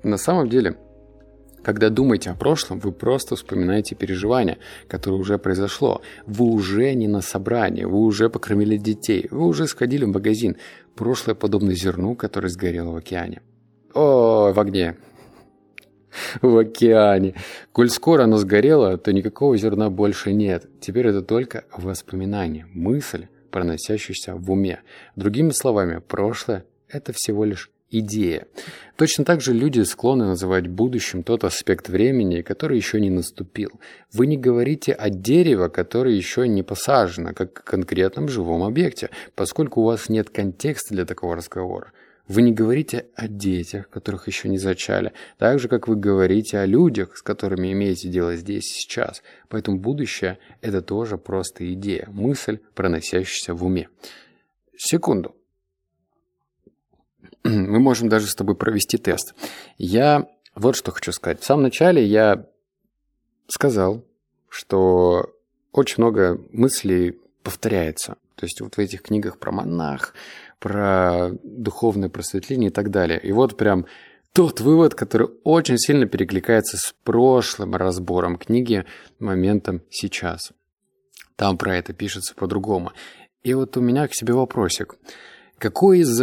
На 0.03 0.17
самом 0.17 0.47
деле, 0.47 0.77
когда 1.63 1.89
думаете 1.89 2.29
о 2.29 2.35
прошлом, 2.35 2.79
вы 2.79 2.91
просто 2.91 3.35
вспоминаете 3.35 3.95
переживание, 3.95 4.59
которое 4.87 5.17
уже 5.17 5.39
произошло. 5.39 6.01
Вы 6.27 6.45
уже 6.45 6.93
не 6.93 7.07
на 7.07 7.21
собрании, 7.21 7.85
вы 7.85 7.97
уже 7.99 8.29
покормили 8.29 8.77
детей, 8.77 9.27
вы 9.31 9.47
уже 9.47 9.67
сходили 9.67 10.05
в 10.05 10.09
магазин. 10.09 10.57
Прошлое 10.95 11.35
подобно 11.35 11.73
зерну, 11.73 12.15
которое 12.15 12.49
сгорело 12.49 12.91
в 12.91 12.97
океане. 12.97 13.41
О, 13.93 14.53
в 14.53 14.59
огне. 14.59 14.97
В 16.41 16.57
океане. 16.57 17.35
Коль 17.71 17.89
скоро 17.89 18.23
оно 18.23 18.37
сгорело, 18.37 18.97
то 18.97 19.11
никакого 19.13 19.57
зерна 19.57 19.89
больше 19.89 20.33
нет. 20.33 20.67
Теперь 20.79 21.07
это 21.07 21.21
только 21.21 21.65
воспоминание, 21.75 22.65
мысль, 22.73 23.27
проносящийся 23.51 24.35
в 24.35 24.51
уме. 24.51 24.81
Другими 25.15 25.51
словами, 25.51 26.01
прошлое– 26.05 26.65
это 26.89 27.13
всего 27.13 27.45
лишь 27.45 27.71
идея. 27.89 28.47
Точно 28.95 29.23
так 29.23 29.41
же 29.41 29.53
люди 29.53 29.81
склонны 29.81 30.25
называть 30.25 30.67
будущим 30.67 31.23
тот 31.23 31.43
аспект 31.43 31.87
времени, 31.87 32.41
который 32.41 32.77
еще 32.77 32.99
не 32.99 33.09
наступил. 33.09 33.71
Вы 34.11 34.27
не 34.27 34.37
говорите 34.37 34.93
о 34.93 35.09
дереве, 35.09 35.69
которое 35.69 36.15
еще 36.15 36.47
не 36.47 36.63
посажено, 36.63 37.33
как 37.33 37.59
о 37.59 37.63
конкретном 37.63 38.27
живом 38.27 38.63
объекте, 38.63 39.09
поскольку 39.35 39.81
у 39.81 39.85
вас 39.85 40.09
нет 40.09 40.29
контекста 40.29 40.93
для 40.93 41.05
такого 41.05 41.35
разговора. 41.35 41.91
Вы 42.27 42.41
не 42.41 42.51
говорите 42.51 43.07
о 43.15 43.27
детях, 43.27 43.89
которых 43.89 44.27
еще 44.27 44.49
не 44.49 44.57
зачали, 44.57 45.13
так 45.37 45.59
же, 45.59 45.69
как 45.69 45.87
вы 45.87 45.95
говорите 45.95 46.59
о 46.59 46.65
людях, 46.65 47.17
с 47.17 47.21
которыми 47.21 47.71
имеете 47.71 48.09
дело 48.09 48.35
здесь 48.35 48.65
и 48.65 48.81
сейчас. 48.81 49.23
Поэтому 49.47 49.79
будущее– 49.79 50.37
это 50.61 50.81
тоже 50.81 51.17
просто 51.17 51.71
идея, 51.73 52.07
мысль, 52.11 52.59
проносящаяся 52.75 53.53
в 53.53 53.63
уме. 53.63 53.89
Секунду. 54.75 55.35
Мы 57.43 57.79
можем 57.79 58.09
даже 58.09 58.27
с 58.27 58.35
тобой 58.35 58.55
провести 58.55 58.97
тест. 58.97 59.33
Я 59.77 60.27
вот 60.53 60.75
что 60.75 60.91
хочу 60.91 61.11
сказать. 61.11 61.39
В 61.39 61.45
самом 61.45 61.63
начале 61.63 62.03
я 62.03 62.45
сказал, 63.47 64.03
что 64.49 65.33
очень 65.71 66.03
много 66.03 66.41
мыслей 66.51 67.19
повторяется. 67.43 68.17
То 68.35 68.45
есть 68.45 68.61
вот 68.61 68.75
в 68.75 68.79
этих 68.79 69.01
книгах 69.01 69.39
про 69.39 69.51
монах, 69.51 70.13
про 70.59 71.31
духовное 71.43 72.09
просветление 72.09 72.69
и 72.69 72.73
так 72.73 72.89
далее. 72.91 73.19
И 73.19 73.31
вот 73.31 73.57
прям 73.57 73.85
тот 74.33 74.59
вывод, 74.59 74.95
который 74.95 75.29
очень 75.43 75.77
сильно 75.77 76.05
перекликается 76.05 76.77
с 76.77 76.93
прошлым 77.03 77.75
разбором 77.75 78.37
книги 78.37 78.85
моментом 79.19 79.81
сейчас. 79.89 80.51
Там 81.35 81.57
про 81.57 81.77
это 81.77 81.93
пишется 81.93 82.35
по-другому. 82.35 82.91
И 83.43 83.53
вот 83.53 83.77
у 83.77 83.81
меня 83.81 84.07
к 84.07 84.15
себе 84.15 84.33
вопросик. 84.33 84.95
Какой 85.57 85.99
из 85.99 86.21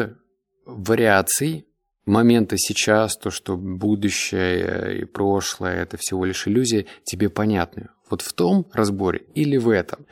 вариаций 0.65 1.67
момента 2.07 2.57
сейчас, 2.59 3.17
то, 3.17 3.31
что 3.31 3.57
будущее 3.57 5.01
и 5.01 5.05
прошлое– 5.05 5.77
это 5.83 5.97
всего 5.97 6.25
лишь 6.25 6.47
иллюзия, 6.47 6.87
тебе 7.05 7.31
понятны? 7.31 7.89
Вот 8.11 8.23
в 8.23 8.33
том 8.33 8.67
разборе 8.73 9.25
или 9.35 9.57
в 9.57 9.69
этом? 9.69 10.07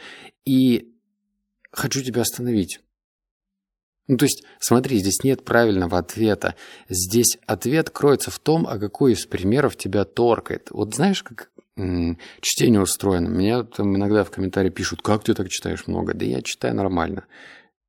И 0.44 0.92
хочу 1.70 2.02
тебя 2.02 2.22
остановить. 2.22 2.80
Ну, 4.08 4.16
то 4.16 4.24
есть, 4.24 4.44
смотри, 4.58 4.98
здесь 4.98 5.22
нет 5.22 5.44
правильного 5.44 5.98
ответа. 5.98 6.56
Здесь 6.88 7.38
ответ 7.46 7.90
кроется 7.90 8.30
в 8.30 8.38
том, 8.38 8.66
а 8.66 8.78
какой 8.78 9.12
из 9.12 9.26
примеров 9.26 9.76
тебя 9.76 10.04
торкает. 10.04 10.68
Вот 10.70 10.94
знаешь, 10.94 11.22
как 11.22 11.50
чтение 12.40 12.80
устроено? 12.80 13.28
Меня 13.28 13.62
там 13.62 13.96
иногда 13.96 14.24
в 14.24 14.30
комментарии 14.30 14.70
пишут, 14.70 15.02
как 15.02 15.24
ты 15.24 15.34
так 15.34 15.48
читаешь 15.48 15.86
много? 15.86 16.14
Да 16.14 16.24
я 16.24 16.42
читаю 16.42 16.74
нормально. 16.74 17.26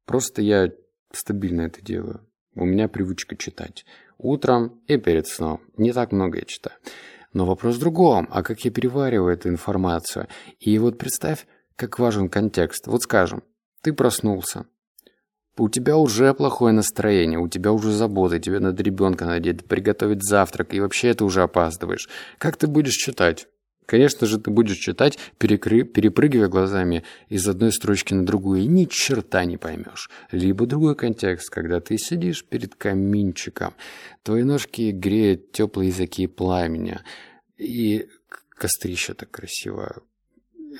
Просто 0.05 0.41
я 0.41 0.71
стабильно 1.11 1.61
это 1.61 1.81
делаю. 1.81 2.21
У 2.55 2.65
меня 2.65 2.87
привычка 2.87 3.35
читать. 3.35 3.83
Утром 4.17 4.81
и 4.87 4.97
перед 4.97 5.27
сном. 5.27 5.61
Не 5.77 5.91
так 5.91 6.11
много 6.11 6.37
я 6.37 6.45
читаю. 6.45 6.77
Но 7.33 7.45
вопрос 7.45 7.75
в 7.77 7.79
другом. 7.79 8.27
А 8.29 8.43
как 8.43 8.63
я 8.63 8.71
перевариваю 8.71 9.33
эту 9.33 9.49
информацию? 9.49 10.27
И 10.59 10.77
вот 10.77 10.99
представь, 10.99 11.47
как 11.75 11.97
важен 11.97 12.29
контекст. 12.29 12.85
Вот 12.85 13.01
скажем, 13.01 13.43
ты 13.81 13.91
проснулся. 13.91 14.65
У 15.55 15.69
тебя 15.69 15.97
уже 15.97 16.33
плохое 16.33 16.73
настроение, 16.73 17.37
у 17.37 17.47
тебя 17.47 17.71
уже 17.71 17.91
заботы, 17.91 18.39
тебе 18.39 18.59
надо 18.59 18.81
ребенка 18.81 19.25
надеть, 19.25 19.65
приготовить 19.65 20.23
завтрак, 20.23 20.73
и 20.73 20.79
вообще 20.79 21.13
ты 21.13 21.23
уже 21.23 21.43
опаздываешь. 21.43 22.09
Как 22.39 22.57
ты 22.57 22.65
будешь 22.65 22.95
читать? 22.95 23.47
Конечно 23.85 24.25
же, 24.25 24.39
ты 24.39 24.49
будешь 24.49 24.77
читать, 24.77 25.19
перекры... 25.37 25.83
перепрыгивая 25.83 26.47
глазами 26.47 27.03
из 27.29 27.47
одной 27.47 27.71
строчки 27.71 28.13
на 28.13 28.25
другую, 28.25 28.61
и 28.61 28.65
ни 28.65 28.85
черта 28.85 29.45
не 29.45 29.57
поймешь. 29.57 30.09
Либо 30.31 30.65
другой 30.65 30.95
контекст, 30.95 31.49
когда 31.49 31.79
ты 31.79 31.97
сидишь 31.97 32.45
перед 32.45 32.75
каминчиком, 32.75 33.73
твои 34.23 34.43
ножки 34.43 34.91
греют 34.91 35.51
теплые 35.51 35.89
языки 35.89 36.27
пламени, 36.27 36.99
и 37.57 38.07
кострище 38.49 39.13
так 39.13 39.29
красиво, 39.29 40.01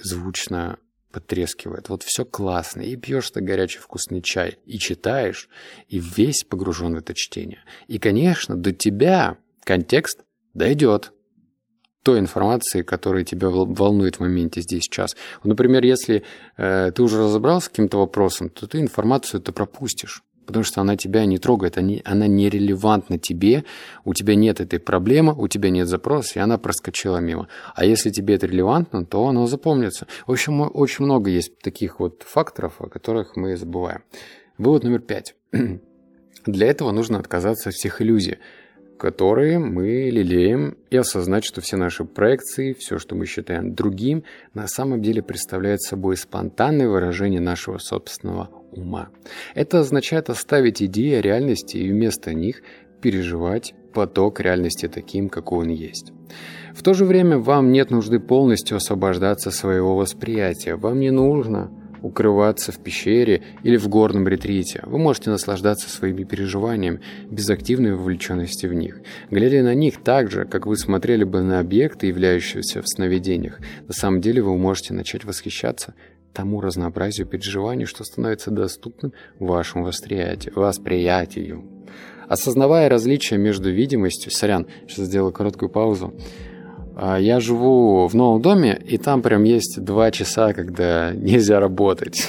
звучно 0.01 0.79
потрескивает. 1.13 1.87
Вот 1.87 2.03
все 2.03 2.25
классно. 2.25 2.81
И 2.81 2.97
пьешь 2.97 3.29
ты 3.29 3.39
горячий 3.39 3.79
вкусный 3.79 4.21
чай, 4.21 4.57
и 4.65 4.79
читаешь, 4.79 5.47
и 5.87 5.99
весь 5.99 6.43
погружен 6.43 6.95
в 6.95 6.97
это 6.97 7.13
чтение. 7.13 7.63
И, 7.87 7.99
конечно, 7.99 8.57
до 8.57 8.73
тебя 8.73 9.37
контекст 9.63 10.23
дойдет 10.53 11.13
той 12.01 12.19
информации, 12.19 12.81
которая 12.81 13.23
тебя 13.23 13.49
волнует 13.49 14.17
в 14.17 14.19
моменте 14.19 14.59
здесь 14.59 14.83
сейчас. 14.83 15.15
Например, 15.43 15.83
если 15.85 16.23
э, 16.57 16.91
ты 16.93 17.01
уже 17.01 17.19
разобрался 17.19 17.67
с 17.67 17.69
каким-то 17.69 17.99
вопросом, 17.99 18.49
то 18.49 18.67
ты 18.67 18.81
информацию 18.81 19.39
это 19.39 19.53
пропустишь 19.53 20.23
потому 20.45 20.63
что 20.63 20.81
она 20.81 20.97
тебя 20.97 21.25
не 21.25 21.37
трогает, 21.37 21.77
она 21.77 22.27
нерелевантна 22.27 23.17
тебе, 23.17 23.63
у 24.05 24.13
тебя 24.13 24.35
нет 24.35 24.61
этой 24.61 24.79
проблемы, 24.79 25.33
у 25.33 25.47
тебя 25.47 25.69
нет 25.69 25.87
запроса, 25.87 26.39
и 26.39 26.41
она 26.41 26.57
проскочила 26.57 27.17
мимо. 27.17 27.47
А 27.75 27.85
если 27.85 28.09
тебе 28.09 28.35
это 28.35 28.47
релевантно, 28.47 29.05
то 29.05 29.27
оно 29.27 29.47
запомнится. 29.47 30.07
В 30.27 30.31
общем, 30.31 30.61
очень 30.73 31.05
много 31.05 31.29
есть 31.29 31.59
таких 31.59 31.99
вот 31.99 32.23
факторов, 32.23 32.75
о 32.79 32.87
которых 32.87 33.35
мы 33.35 33.57
забываем. 33.57 34.03
Вывод 34.57 34.83
номер 34.83 34.99
пять. 34.99 35.35
Для 36.45 36.67
этого 36.67 36.91
нужно 36.91 37.19
отказаться 37.19 37.69
от 37.69 37.75
всех 37.75 38.01
иллюзий, 38.01 38.37
которые 38.97 39.59
мы 39.59 40.09
лелеем, 40.09 40.77
и 40.89 40.97
осознать, 40.97 41.43
что 41.43 41.61
все 41.61 41.77
наши 41.77 42.05
проекции, 42.05 42.73
все, 42.73 42.99
что 42.99 43.15
мы 43.15 43.25
считаем 43.25 43.73
другим, 43.73 44.23
на 44.53 44.67
самом 44.67 45.01
деле 45.01 45.21
представляют 45.21 45.81
собой 45.81 46.17
спонтанное 46.17 46.87
выражение 46.87 47.41
нашего 47.41 47.77
собственного 47.79 48.62
ума. 48.75 49.09
Это 49.55 49.79
означает 49.79 50.29
оставить 50.29 50.81
идеи 50.81 51.13
о 51.15 51.21
реальности 51.21 51.77
и 51.77 51.89
вместо 51.89 52.33
них 52.33 52.61
переживать 53.01 53.73
поток 53.93 54.39
реальности 54.39 54.87
таким, 54.87 55.29
какой 55.29 55.59
он 55.59 55.69
есть. 55.69 56.11
В 56.73 56.81
то 56.81 56.93
же 56.93 57.05
время 57.05 57.37
вам 57.37 57.71
нет 57.71 57.91
нужды 57.91 58.19
полностью 58.19 58.77
освобождаться 58.77 59.51
своего 59.51 59.95
восприятия. 59.95 60.75
Вам 60.75 60.99
не 60.99 61.11
нужно 61.11 61.71
укрываться 62.03 62.71
в 62.71 62.79
пещере 62.79 63.41
или 63.63 63.77
в 63.77 63.87
горном 63.87 64.27
ретрите. 64.27 64.81
Вы 64.85 64.97
можете 64.97 65.29
наслаждаться 65.29 65.89
своими 65.89 66.23
переживаниями 66.23 66.99
без 67.31 67.49
активной 67.49 67.95
вовлеченности 67.95 68.65
в 68.65 68.73
них. 68.73 68.99
Глядя 69.31 69.63
на 69.63 69.73
них 69.73 70.03
так 70.03 70.29
же, 70.29 70.45
как 70.45 70.65
вы 70.67 70.75
смотрели 70.75 71.23
бы 71.23 71.41
на 71.41 71.59
объекты, 71.59 72.07
являющиеся 72.07 72.81
в 72.81 72.89
сновидениях, 72.89 73.59
на 73.87 73.93
самом 73.93 74.19
деле 74.19 74.41
вы 74.41 74.57
можете 74.57 74.93
начать 74.93 75.23
восхищаться 75.23 75.93
тому 76.33 76.61
разнообразию 76.61 77.27
переживаний, 77.27 77.85
что 77.85 78.03
становится 78.03 78.51
доступным 78.51 79.13
вашему 79.39 79.85
восприятию. 79.85 80.53
восприятию. 80.55 81.63
Осознавая 82.27 82.89
различия 82.89 83.37
между 83.37 83.69
видимостью, 83.69 84.31
сорян, 84.31 84.67
сейчас 84.87 85.05
сделаю 85.05 85.31
короткую 85.31 85.69
паузу, 85.69 86.13
А 86.95 87.17
я 87.17 87.39
живу 87.39 88.07
в 88.07 88.15
новом 88.15 88.41
доме, 88.41 88.79
и 88.87 88.97
там 88.97 89.21
прям 89.21 89.43
есть 89.43 89.83
два 89.83 90.11
часа, 90.11 90.53
когда 90.53 91.11
нельзя 91.15 91.59
работать. 91.59 92.27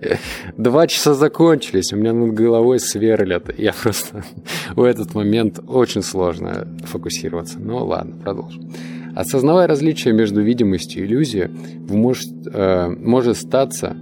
Два 0.56 0.86
часа 0.86 1.14
закончились, 1.14 1.92
у 1.92 1.96
меня 1.96 2.12
над 2.12 2.32
головой 2.34 2.80
сверлят. 2.80 3.58
Я 3.58 3.72
просто 3.72 4.24
в 4.74 4.82
этот 4.82 5.14
момент 5.14 5.60
очень 5.66 6.02
сложно 6.02 6.66
фокусироваться. 6.84 7.58
Ну 7.58 7.84
ладно, 7.84 8.16
продолжим. 8.16 8.72
Осознавая 9.14 9.66
различия 9.66 10.12
между 10.12 10.40
видимостью 10.40 11.02
и 11.02 11.06
иллюзией, 11.06 11.48
может, 11.88 12.32
э, 12.52 12.88
может 12.88 13.36
статься 13.36 13.96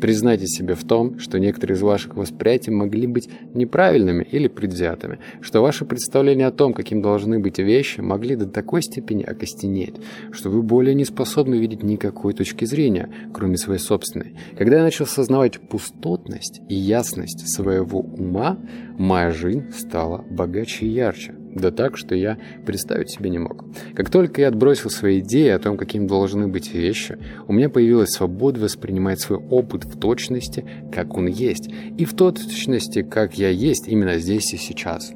Признайте 0.00 0.46
себе 0.46 0.74
в 0.74 0.84
том, 0.84 1.18
что 1.18 1.38
некоторые 1.38 1.76
из 1.76 1.82
ваших 1.82 2.16
восприятий 2.16 2.70
могли 2.70 3.06
быть 3.06 3.30
неправильными 3.54 4.24
или 4.30 4.46
предвзятыми, 4.46 5.18
что 5.40 5.62
ваши 5.62 5.86
представления 5.86 6.46
о 6.46 6.52
том, 6.52 6.74
каким 6.74 7.00
должны 7.00 7.38
быть 7.38 7.58
вещи, 7.58 8.00
могли 8.00 8.36
до 8.36 8.46
такой 8.46 8.82
степени 8.82 9.22
окостенеть, 9.22 9.94
что 10.32 10.50
вы 10.50 10.62
более 10.62 10.94
не 10.94 11.04
способны 11.04 11.54
видеть 11.54 11.82
никакой 11.82 12.34
точки 12.34 12.66
зрения, 12.66 13.08
кроме 13.32 13.56
своей 13.56 13.80
собственной. 13.80 14.34
Когда 14.58 14.76
я 14.76 14.82
начал 14.82 15.04
осознавать 15.04 15.60
пустотность 15.60 16.60
и 16.68 16.74
ясность 16.74 17.48
своего 17.54 18.00
ума, 18.00 18.58
моя 18.98 19.30
жизнь 19.30 19.70
стала 19.70 20.24
богаче 20.28 20.84
и 20.86 20.90
ярче. 20.90 21.34
Да 21.56 21.70
так, 21.70 21.96
что 21.96 22.14
я 22.14 22.36
представить 22.66 23.10
себе 23.10 23.30
не 23.30 23.38
мог. 23.38 23.64
Как 23.94 24.10
только 24.10 24.42
я 24.42 24.48
отбросил 24.48 24.90
свои 24.90 25.20
идеи 25.20 25.48
о 25.48 25.58
том, 25.58 25.78
каким 25.78 26.06
должны 26.06 26.48
быть 26.48 26.74
вещи, 26.74 27.18
у 27.48 27.54
меня 27.54 27.70
появилась 27.70 28.10
свобода 28.10 28.60
воспринимать 28.60 29.20
свой 29.20 29.38
опыт 29.38 29.84
в 29.84 29.98
точности, 29.98 30.66
как 30.92 31.16
он 31.16 31.28
есть, 31.28 31.70
и 31.96 32.04
в 32.04 32.12
точности, 32.12 33.02
как 33.02 33.38
я 33.38 33.48
есть 33.48 33.88
именно 33.88 34.18
здесь 34.18 34.52
и 34.52 34.58
сейчас. 34.58 35.12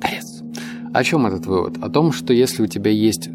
Конец. 0.00 0.42
О 0.94 1.02
чем 1.02 1.26
этот 1.26 1.46
вывод? 1.46 1.78
О 1.82 1.88
том, 1.88 2.12
что 2.12 2.32
если 2.32 2.62
у 2.62 2.66
тебя 2.68 2.92
есть 2.92 3.28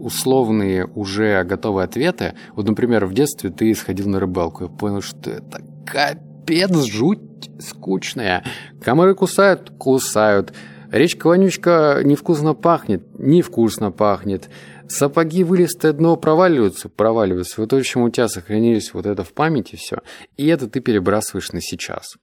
условные 0.00 0.86
уже 0.86 1.44
готовые 1.44 1.84
ответы, 1.84 2.34
вот, 2.56 2.66
например, 2.66 3.06
в 3.06 3.14
детстве 3.14 3.50
ты 3.50 3.72
сходил 3.76 4.08
на 4.08 4.18
рыбалку 4.18 4.64
и 4.64 4.68
понял, 4.68 5.02
что 5.02 5.30
это 5.30 5.62
капец, 5.86 6.84
жуть 6.84 7.50
скучная. 7.60 8.44
Комары 8.82 9.14
кусают? 9.14 9.70
Кусают. 9.78 10.52
Речка 10.90 11.26
вонючка 11.26 12.00
невкусно 12.02 12.54
пахнет, 12.54 13.02
невкусно 13.18 13.90
пахнет. 13.90 14.48
Сапоги 14.88 15.44
вылезтое 15.44 15.92
дно 15.92 16.16
проваливаются, 16.16 16.88
проваливаются. 16.88 17.60
Вот 17.60 17.72
в 17.72 17.76
общем 17.76 18.02
у 18.02 18.10
тебя 18.10 18.28
сохранились 18.28 18.94
вот 18.94 19.04
это 19.04 19.22
в 19.22 19.34
памяти 19.34 19.76
все. 19.76 19.98
И 20.38 20.46
это 20.46 20.66
ты 20.66 20.80
перебрасываешь 20.80 21.52
на 21.52 21.60
сейчас. 21.60 22.16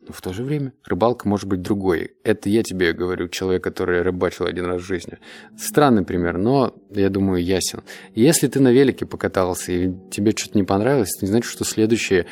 Но 0.00 0.12
в 0.12 0.20
то 0.20 0.32
же 0.32 0.42
время 0.42 0.72
рыбалка 0.84 1.28
может 1.28 1.46
быть 1.46 1.60
другой. 1.60 2.12
Это 2.24 2.48
я 2.48 2.62
тебе 2.62 2.92
говорю, 2.92 3.28
человек, 3.28 3.62
который 3.62 4.02
рыбачил 4.02 4.46
один 4.46 4.64
раз 4.64 4.80
в 4.80 4.86
жизни. 4.86 5.18
Странный 5.56 6.02
пример, 6.02 6.38
но, 6.38 6.74
я 6.90 7.10
думаю, 7.10 7.44
ясен. 7.44 7.82
Если 8.14 8.48
ты 8.48 8.58
на 8.58 8.72
велике 8.72 9.06
покатался 9.06 9.70
и 9.70 9.92
тебе 10.10 10.32
что-то 10.34 10.56
не 10.56 10.64
понравилось, 10.64 11.14
это 11.14 11.26
не 11.26 11.30
значит, 11.30 11.50
что 11.50 11.64
следующее 11.64 12.26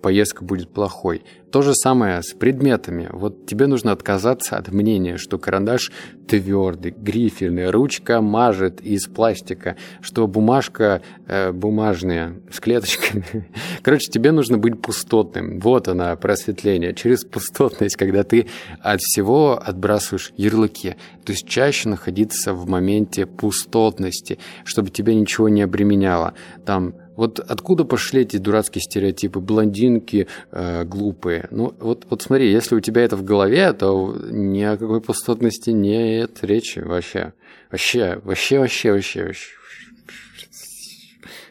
поездка 0.00 0.44
будет 0.44 0.70
плохой. 0.70 1.22
То 1.52 1.60
же 1.60 1.74
самое 1.74 2.22
с 2.22 2.32
предметами. 2.32 3.10
Вот 3.12 3.44
тебе 3.44 3.66
нужно 3.66 3.92
отказаться 3.92 4.56
от 4.56 4.72
мнения, 4.72 5.18
что 5.18 5.38
карандаш 5.38 5.92
твердый, 6.26 6.94
грифельный, 6.96 7.68
ручка 7.68 8.22
мажет 8.22 8.80
из 8.80 9.06
пластика, 9.06 9.76
что 10.00 10.26
бумажка 10.26 11.02
э, 11.26 11.52
бумажная 11.52 12.40
с 12.50 12.58
клеточками. 12.58 13.50
Короче, 13.82 14.10
тебе 14.10 14.32
нужно 14.32 14.56
быть 14.56 14.80
пустотным. 14.80 15.60
Вот 15.60 15.88
она, 15.88 16.16
просветление. 16.16 16.94
Через 16.94 17.24
пустотность, 17.24 17.96
когда 17.96 18.22
ты 18.22 18.46
от 18.80 19.02
всего 19.02 19.60
отбрасываешь 19.62 20.32
ярлыки. 20.38 20.96
То 21.24 21.32
есть 21.32 21.46
чаще 21.46 21.90
находиться 21.90 22.54
в 22.54 22.66
моменте 22.66 23.26
пустотности, 23.26 24.38
чтобы 24.64 24.88
тебя 24.88 25.14
ничего 25.14 25.50
не 25.50 25.60
обременяло. 25.60 26.32
Там 26.64 26.94
вот 27.16 27.40
откуда 27.40 27.84
пошли 27.84 28.22
эти 28.22 28.38
дурацкие 28.38 28.82
стереотипы, 28.82 29.40
блондинки 29.40 30.28
э, 30.50 30.84
глупые? 30.84 31.46
Ну, 31.50 31.74
вот, 31.78 32.06
вот 32.08 32.22
смотри, 32.22 32.50
если 32.50 32.74
у 32.74 32.80
тебя 32.80 33.02
это 33.02 33.16
в 33.16 33.24
голове, 33.24 33.72
то 33.74 34.16
ни 34.30 34.62
о 34.62 34.76
какой 34.76 35.00
пустотности 35.00 35.70
нет 35.70 36.38
речи 36.42 36.78
вообще. 36.78 37.34
Вообще, 37.70 38.20
вообще, 38.24 38.58
вообще, 38.60 38.92
вообще, 38.92 39.24
вообще. 39.24 39.50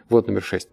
Вот 0.09 0.27
номер 0.27 0.41
шесть. 0.41 0.69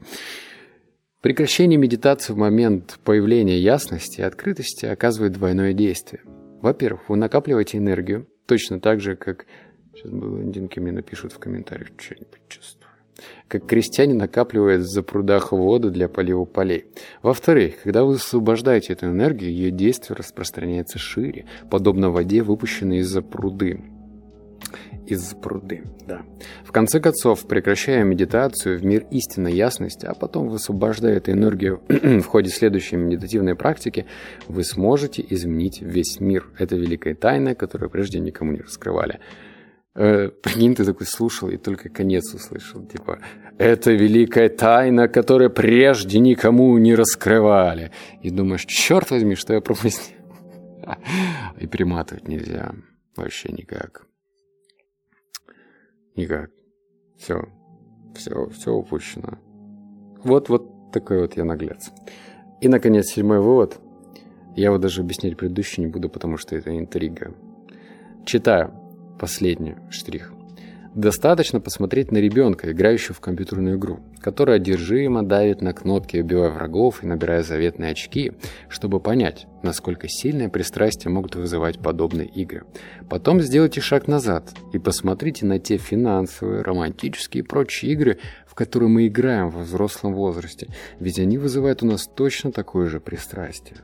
Прекращение 1.21 1.79
медитации 1.79 2.33
в 2.33 2.37
момент 2.37 2.99
появления 3.05 3.59
ясности 3.59 4.21
и 4.21 4.25
открытости 4.25 4.87
оказывает 4.87 5.33
двойное 5.33 5.75
действие. 5.75 6.23
Во-первых, 6.63 7.09
вы 7.09 7.17
накапливаете 7.17 7.79
энергию, 7.79 8.27
точно 8.47 8.81
так 8.81 9.01
же, 9.01 9.17
как... 9.17 9.47
Сейчас 9.95 10.13
блондинки 10.13 10.79
мне 10.79 10.93
напишут 10.93 11.33
в 11.33 11.39
комментариях 11.39 11.89
что-нибудь 11.99 12.41
чувствую 12.49 12.88
как 13.49 13.67
крестьяне 13.67 14.15
накапливают 14.15 14.83
за 14.83 15.03
прудах 15.03 15.53
воду 15.53 15.91
для 15.91 16.09
полива 16.09 16.45
полей. 16.45 16.87
Во-вторых, 17.23 17.83
когда 17.83 18.05
вы 18.05 18.15
освобождаете 18.15 18.93
эту 18.93 19.07
энергию, 19.07 19.51
ее 19.51 19.71
действие 19.71 20.17
распространяется 20.17 20.99
шире, 20.99 21.47
подобно 21.71 22.11
воде, 22.11 22.43
выпущенной 22.43 22.99
из-за 22.99 23.23
пруды. 23.23 23.81
Из 25.07 25.23
пруды, 25.35 25.85
да. 26.07 26.23
В 26.65 26.73
конце 26.73 27.01
концов, 27.01 27.47
прекращая 27.47 28.05
медитацию 28.05 28.79
в 28.79 28.85
мир 28.85 29.07
истинной 29.11 29.55
ясности, 29.55 30.05
а 30.05 30.13
потом 30.13 30.49
высвобождая 30.49 31.17
эту 31.17 31.33
энергию 31.33 31.81
в 31.89 32.25
ходе 32.25 32.51
следующей 32.51 32.97
медитативной 32.97 33.55
практики, 33.55 34.05
вы 34.49 34.65
сможете 34.65 35.25
изменить 35.31 35.81
весь 35.81 36.21
мир. 36.21 36.49
Это 36.59 36.77
великая 36.77 37.15
тайна, 37.15 37.55
которую 37.55 37.89
прежде 37.89 38.19
никому 38.21 38.53
не 38.53 38.61
раскрывали. 38.61 39.21
Э, 40.01 40.29
прикинь, 40.29 40.77
ты 40.77 40.85
такой 40.85 41.07
слушал 41.07 41.49
и 41.49 41.57
только 41.57 41.89
конец 41.89 42.33
услышал. 42.33 42.87
Типа, 42.87 43.19
это 43.59 43.91
великая 43.91 44.49
тайна, 44.49 45.09
которую 45.09 45.51
прежде 45.51 46.21
никому 46.21 46.79
не 46.79 46.95
раскрывали. 46.95 47.91
И 48.23 48.31
думаешь, 48.31 48.65
черт 48.65 49.11
возьми, 49.11 49.35
что 49.35 49.55
я 49.55 49.61
пропустил. 49.61 50.17
И 51.59 51.67
приматывать 51.67 52.29
нельзя. 52.29 52.75
Вообще 53.17 53.49
никак. 53.51 54.07
Никак. 56.15 56.51
Все. 57.19 57.49
Все, 58.15 58.49
все 58.51 58.73
упущено. 58.73 59.39
Вот, 60.23 60.49
вот 60.49 60.93
такой 60.93 61.23
вот 61.23 61.37
я 61.37 61.45
наглец. 61.45 61.91
И, 62.61 62.69
наконец, 62.69 63.07
седьмой 63.07 63.41
вывод. 63.41 63.81
Я 64.55 64.71
вот 64.71 64.81
даже 64.81 65.01
объяснять 65.01 65.37
предыдущий 65.37 65.83
не 65.83 65.91
буду, 65.91 66.09
потому 66.09 66.37
что 66.37 66.55
это 66.55 66.77
интрига. 66.77 67.35
Читаю. 68.25 68.88
Последний 69.19 69.75
штрих. 69.91 70.33
Достаточно 70.95 71.61
посмотреть 71.61 72.11
на 72.11 72.19
ребенка, 72.19 72.73
играющего 72.73 73.15
в 73.15 73.21
компьютерную 73.21 73.77
игру, 73.77 74.01
который 74.21 74.57
одержимо 74.57 75.23
давит 75.23 75.61
на 75.61 75.73
кнопки, 75.73 76.17
убивая 76.17 76.51
врагов 76.51 77.05
и 77.05 77.07
набирая 77.07 77.43
заветные 77.43 77.93
очки, 77.93 78.33
чтобы 78.69 78.99
понять, 78.99 79.47
насколько 79.63 80.09
сильное 80.09 80.49
пристрастие 80.49 81.13
могут 81.13 81.37
вызывать 81.37 81.79
подобные 81.79 82.27
игры. 82.27 82.65
Потом 83.09 83.41
сделайте 83.41 83.81
шаг 83.81 84.09
назад 84.09 84.53
и 84.73 84.79
посмотрите 84.79 85.47
на 85.47 85.59
те 85.59 85.77
финансовые, 85.77 86.63
романтические 86.63 87.45
и 87.45 87.47
прочие 87.47 87.93
игры, 87.93 88.19
в 88.47 88.55
которые 88.55 88.89
мы 88.89 89.07
играем 89.07 89.51
во 89.51 89.61
взрослом 89.61 90.15
возрасте, 90.15 90.69
ведь 90.99 91.19
они 91.19 91.39
вызывают 91.39 91.83
у 91.83 91.87
нас 91.87 92.09
точно 92.09 92.51
такое 92.51 92.87
же 92.87 92.99
пристрастие. 92.99 93.77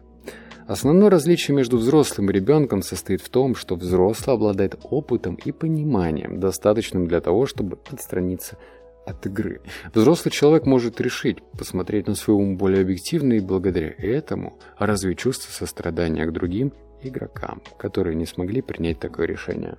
Основное 0.66 1.10
различие 1.10 1.54
между 1.54 1.76
взрослым 1.76 2.30
и 2.30 2.32
ребенком 2.32 2.82
состоит 2.82 3.20
в 3.20 3.28
том, 3.28 3.54
что 3.54 3.76
взрослый 3.76 4.34
обладает 4.34 4.76
опытом 4.82 5.34
и 5.34 5.52
пониманием, 5.52 6.40
достаточным 6.40 7.06
для 7.06 7.20
того, 7.20 7.44
чтобы 7.44 7.78
отстраниться 7.90 8.56
от 9.04 9.26
игры. 9.26 9.60
Взрослый 9.92 10.32
человек 10.32 10.64
может 10.64 11.00
решить 11.00 11.42
посмотреть 11.58 12.06
на 12.06 12.14
свой 12.14 12.36
ум 12.36 12.56
более 12.56 12.80
объективно 12.80 13.34
и 13.34 13.40
благодаря 13.40 13.94
этому 13.98 14.58
развить 14.78 15.18
чувство 15.18 15.52
сострадания 15.52 16.24
к 16.24 16.32
другим 16.32 16.72
игрокам, 17.02 17.62
которые 17.78 18.16
не 18.16 18.24
смогли 18.24 18.62
принять 18.62 18.98
такое 18.98 19.26
решение. 19.26 19.76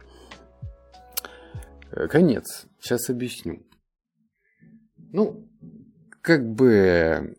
Э, 1.92 2.08
конец. 2.08 2.68
Сейчас 2.80 3.10
объясню. 3.10 3.66
Ну, 5.12 5.50
как 6.22 6.48
бы 6.48 7.36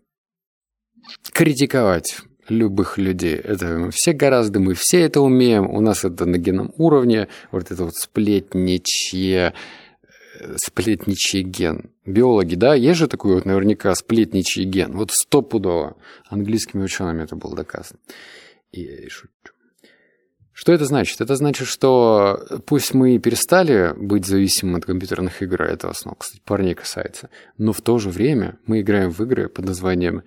критиковать 1.33 2.23
любых 2.49 2.99
людей. 2.99 3.37
Это 3.37 3.91
все 3.93 4.13
гораздо, 4.13 4.61
мы 4.61 4.75
все 4.75 5.01
это 5.01 5.21
умеем, 5.21 5.69
у 5.69 5.81
нас 5.81 6.05
это 6.05 6.27
на 6.27 6.39
генном 6.39 6.73
уровне, 6.77 7.29
вот 7.51 7.71
это 7.71 7.85
вот 7.85 7.95
сплетничье, 7.95 9.55
э, 10.41 10.57
сплетничий 10.57 11.43
ген. 11.43 11.91
Биологи, 12.05 12.55
да, 12.55 12.75
есть 12.75 12.99
же 12.99 13.09
такой 13.09 13.35
вот 13.35 13.45
наверняка 13.45 13.95
сплетничий 13.95 14.65
ген, 14.65 14.93
вот 14.97 15.11
стопудово. 15.13 15.97
Английскими 16.29 16.83
учеными 16.83 17.25
это 17.25 17.37
было 17.37 17.57
доказано. 17.57 17.99
И 18.73 19.09
шучу. 19.09 19.57
Что 20.57 20.73
это 20.73 20.87
значит? 20.87 21.21
Это 21.21 21.37
значит, 21.37 21.69
что 21.69 22.47
пусть 22.65 22.95
мы 22.95 23.17
и 23.17 23.19
перестали 23.19 23.93
быть 23.95 24.25
зависимым 24.25 24.77
от 24.77 24.87
компьютерных 24.87 25.43
игр, 25.43 25.63
а 25.63 25.67
это 25.67 25.89
в 25.89 25.91
основном, 25.91 26.17
кстати, 26.19 26.41
парней 26.47 26.75
касается, 26.75 27.29
но 27.59 27.75
в 27.75 27.83
то 27.83 27.99
же 27.99 28.09
время 28.09 28.59
мы 28.65 28.81
играем 28.81 29.11
в 29.11 29.21
игры 29.21 29.51
под 29.51 29.67
названием 29.67 30.23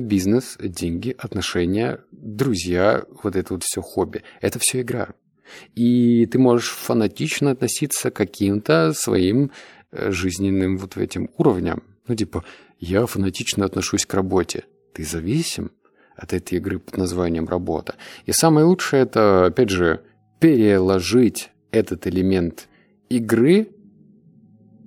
бизнес, 0.00 0.56
деньги, 0.58 1.14
отношения, 1.18 2.00
друзья, 2.12 3.04
вот 3.22 3.36
это 3.36 3.54
вот 3.54 3.62
все 3.64 3.80
хобби. 3.80 4.22
Это 4.40 4.58
все 4.58 4.82
игра. 4.82 5.08
И 5.74 6.26
ты 6.26 6.38
можешь 6.38 6.70
фанатично 6.70 7.50
относиться 7.50 8.10
к 8.10 8.16
каким-то 8.16 8.92
своим 8.94 9.50
э, 9.90 10.10
жизненным 10.10 10.78
вот 10.78 10.96
этим 10.96 11.30
уровням. 11.36 11.82
Ну, 12.06 12.14
типа, 12.14 12.44
я 12.78 13.06
фанатично 13.06 13.64
отношусь 13.64 14.06
к 14.06 14.14
работе. 14.14 14.64
Ты 14.94 15.04
зависим 15.04 15.72
от 16.16 16.32
этой 16.32 16.58
игры 16.58 16.78
под 16.78 16.96
названием 16.96 17.48
«работа». 17.48 17.96
И 18.26 18.32
самое 18.32 18.66
лучшее– 18.66 19.02
это, 19.04 19.46
опять 19.46 19.70
же, 19.70 20.02
переложить 20.38 21.50
этот 21.70 22.06
элемент 22.06 22.68
игры 23.08 23.68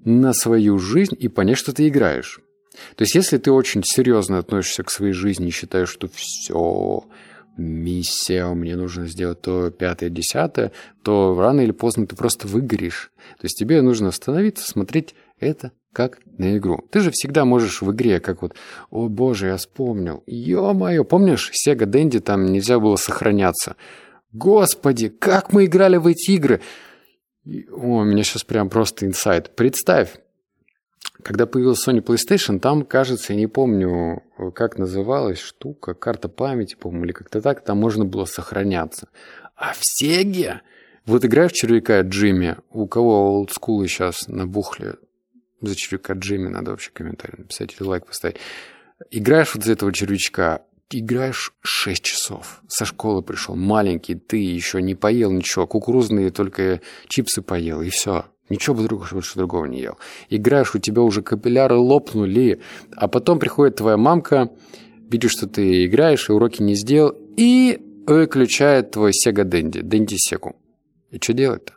на 0.06 0.34
свою 0.34 0.80
жизнь 0.80 1.16
и 1.20 1.28
понять, 1.28 1.58
что 1.58 1.74
ты 1.74 1.88
играешь. 1.88 2.40
То 2.96 3.04
есть, 3.04 3.16
если 3.16 3.38
ты 3.38 3.52
очень 3.52 3.84
серьезно 3.84 4.38
относишься 4.38 4.84
к 4.84 4.92
своей 4.92 5.14
жизни 5.14 5.48
и 5.48 5.52
считаешь, 5.52 5.90
что 5.90 6.10
все, 6.14 7.04
миссия, 7.58 8.46
мне 8.54 8.76
нужно 8.76 9.08
сделать 9.08 9.42
то 9.42 9.72
пятое, 9.72 10.10
десятое, 10.10 10.72
то 11.04 11.36
рано 11.38 11.62
или 11.62 11.72
поздно 11.72 12.06
ты 12.08 12.16
просто 12.16 12.48
выгоришь. 12.48 13.12
То 13.40 13.46
есть 13.46 13.58
тебе 13.58 13.82
нужно 13.82 14.10
остановиться, 14.10 14.68
смотреть 14.68 15.16
это 15.40 15.72
как 15.94 16.20
на 16.38 16.58
игру. 16.58 16.88
Ты 16.92 17.00
же 17.00 17.10
всегда 17.12 17.44
можешь 17.44 17.82
в 17.82 17.92
игре, 17.92 18.20
как 18.20 18.44
вот, 18.44 18.54
о 18.92 19.08
боже, 19.10 19.48
я 19.48 19.58
вспомнил, 19.58 20.22
ё-моё, 20.28 21.04
помнишь, 21.04 21.52
Sega 21.52 21.86
Dendy 21.86 22.20
там 22.20 22.46
нельзя 22.46 22.80
было 22.80 22.98
сохраняться. 22.98 23.76
Господи, 24.32 25.10
как 25.10 25.54
мы 25.54 25.66
играли 25.66 25.98
в 25.98 26.06
эти 26.06 26.32
игры! 26.32 26.62
О, 27.72 28.02
у 28.02 28.04
меня 28.04 28.24
сейчас 28.24 28.44
прям 28.44 28.70
просто 28.70 29.08
инсайт. 29.08 29.56
Представь, 29.56 30.10
когда 31.28 31.46
появилась 31.46 31.86
Sony 31.86 32.02
PlayStation, 32.02 32.58
там, 32.58 32.86
кажется, 32.86 33.34
я 33.34 33.40
не 33.40 33.48
помню, 33.48 34.24
как 34.56 34.78
называлась 34.78 35.40
штука, 35.40 35.94
карта 35.94 36.30
памяти, 36.30 36.76
по-моему, 36.76 37.04
или 37.04 37.12
как-то 37.12 37.42
так, 37.42 37.66
там 37.66 37.80
можно 37.80 38.06
было 38.06 38.24
сохраняться. 38.24 39.10
А 39.58 39.74
в 39.74 39.80
Сеге, 39.82 40.62
вот 41.06 41.26
играешь 41.26 41.52
в 41.52 41.56
червяка 41.56 42.00
Джимми, 42.00 42.56
у 42.70 42.88
кого 42.88 43.36
олдскулы 43.36 43.90
сейчас 43.90 44.30
набухли, 44.30 44.96
за 45.60 45.76
червяка 45.76 46.14
Джимми 46.14 46.48
надо 46.48 46.72
вообще 46.72 46.92
комментарий 46.94 47.40
написать 47.40 47.76
или 47.78 47.86
лайк 47.86 48.06
поставить. 48.06 48.38
Играешь 49.12 49.54
вот 49.54 49.66
за 49.66 49.74
этого 49.74 49.92
червячка, 49.92 50.62
играешь 50.90 51.54
6 51.60 52.04
часов. 52.04 52.62
Со 52.70 52.86
школы 52.86 53.22
пришел, 53.22 53.54
маленький, 53.58 54.16
ты 54.16 54.38
еще 54.38 54.82
не 54.82 54.96
поел 54.96 55.34
ничего, 55.34 55.68
кукурузные 55.68 56.32
только 56.32 56.80
чипсы 57.10 57.42
поел, 57.42 57.82
и 57.82 57.90
все. 57.90 58.28
Ничего 58.50 58.76
больше, 58.76 59.14
больше 59.14 59.36
другого 59.38 59.66
не 59.66 59.82
ел. 59.82 59.98
Играешь, 60.30 60.74
у 60.76 60.80
тебя 60.80 61.02
уже 61.02 61.22
капилляры 61.22 61.76
лопнули, 61.76 62.60
а 62.96 63.08
потом 63.08 63.40
приходит 63.40 63.78
твоя 63.78 63.98
мамка, 63.98 64.50
видит, 65.10 65.32
что 65.32 65.48
ты 65.48 65.86
играешь, 65.86 66.30
и 66.30 66.34
уроки 66.34 66.62
не 66.62 66.76
сделал, 66.76 67.14
и 67.36 67.80
выключает 68.08 68.92
твой 68.92 69.12
Sega 69.12 69.44
Dendy, 69.44 69.82
Dendy 69.82 70.16
Seku. 70.16 70.56
И 71.12 71.18
что 71.18 71.34
делать-то? 71.34 71.74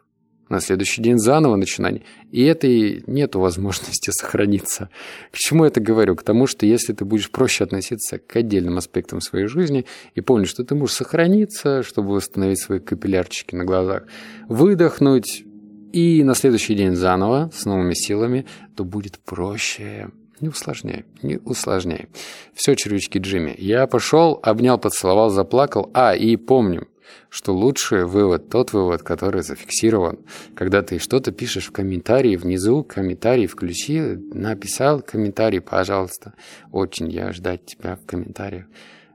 На 0.48 0.60
следующий 0.60 1.00
день 1.00 1.18
заново 1.18 1.54
начинание. 1.54 2.02
И 2.32 2.42
этой 2.42 3.04
нету 3.06 3.38
возможности 3.38 4.10
сохраниться. 4.12 4.90
К 5.30 5.38
чему 5.38 5.64
это 5.64 5.80
говорю? 5.80 6.16
К 6.16 6.24
тому, 6.24 6.48
что 6.48 6.66
если 6.66 6.92
ты 6.92 7.04
будешь 7.04 7.30
проще 7.30 7.64
относиться 7.64 8.18
к 8.18 8.34
отдельным 8.34 8.78
аспектам 8.78 9.20
своей 9.20 9.46
жизни 9.46 9.86
и 10.14 10.20
помнишь, 10.20 10.48
что 10.48 10.64
ты 10.64 10.74
можешь 10.74 10.96
сохраниться, 10.96 11.84
чтобы 11.84 12.14
восстановить 12.14 12.60
свои 12.60 12.80
капиллярчики 12.80 13.54
на 13.54 13.64
глазах, 13.64 14.04
выдохнуть, 14.48 15.44
и 15.92 16.22
на 16.24 16.34
следующий 16.34 16.74
день 16.74 16.94
заново, 16.94 17.50
с 17.52 17.64
новыми 17.64 17.94
силами, 17.94 18.46
то 18.76 18.84
будет 18.84 19.18
проще. 19.18 20.10
Не 20.40 20.48
усложняй, 20.48 21.04
не 21.22 21.36
усложняй. 21.36 22.08
Все, 22.54 22.74
червячки 22.74 23.18
Джимми. 23.18 23.54
Я 23.58 23.86
пошел, 23.86 24.40
обнял, 24.42 24.78
поцеловал, 24.78 25.28
заплакал. 25.28 25.90
А, 25.92 26.14
и 26.14 26.36
помню, 26.36 26.88
что 27.28 27.54
лучший 27.54 28.06
вывод 28.06 28.48
тот 28.48 28.72
вывод, 28.72 29.02
который 29.02 29.42
зафиксирован. 29.42 30.18
Когда 30.54 30.82
ты 30.82 30.98
что-то 30.98 31.30
пишешь 31.32 31.66
в 31.68 31.72
комментарии, 31.72 32.36
внизу 32.36 32.82
комментарий 32.84 33.46
включи, 33.46 34.00
написал 34.00 35.02
комментарий, 35.02 35.60
пожалуйста. 35.60 36.34
Очень 36.72 37.10
я 37.10 37.32
ждать 37.32 37.66
тебя 37.66 37.96
в 37.96 38.06
комментариях. 38.06 38.64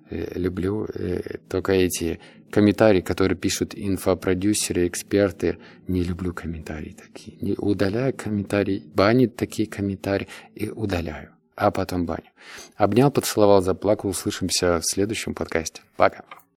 Э, 0.10 0.38
люблю 0.38 0.86
э, 0.94 1.38
только 1.50 1.74
эти 1.74 2.20
комментарии, 2.56 3.02
которые 3.02 3.38
пишут 3.38 3.74
инфопродюсеры, 3.76 4.88
эксперты. 4.88 5.58
Не 5.90 6.04
люблю 6.04 6.34
комментарии 6.34 6.96
такие. 6.98 7.38
Не 7.42 7.54
удаляю 7.58 8.14
комментарии, 8.14 8.82
банит 8.94 9.36
такие 9.36 9.68
комментарии 9.68 10.30
и 10.56 10.70
удаляю. 10.70 11.32
А 11.58 11.70
потом 11.72 12.06
баню. 12.06 12.32
Обнял, 12.78 13.12
поцеловал, 13.12 13.62
заплакал. 13.62 14.10
Услышимся 14.10 14.80
в 14.80 14.86
следующем 14.86 15.34
подкасте. 15.34 15.82
Пока. 15.98 16.24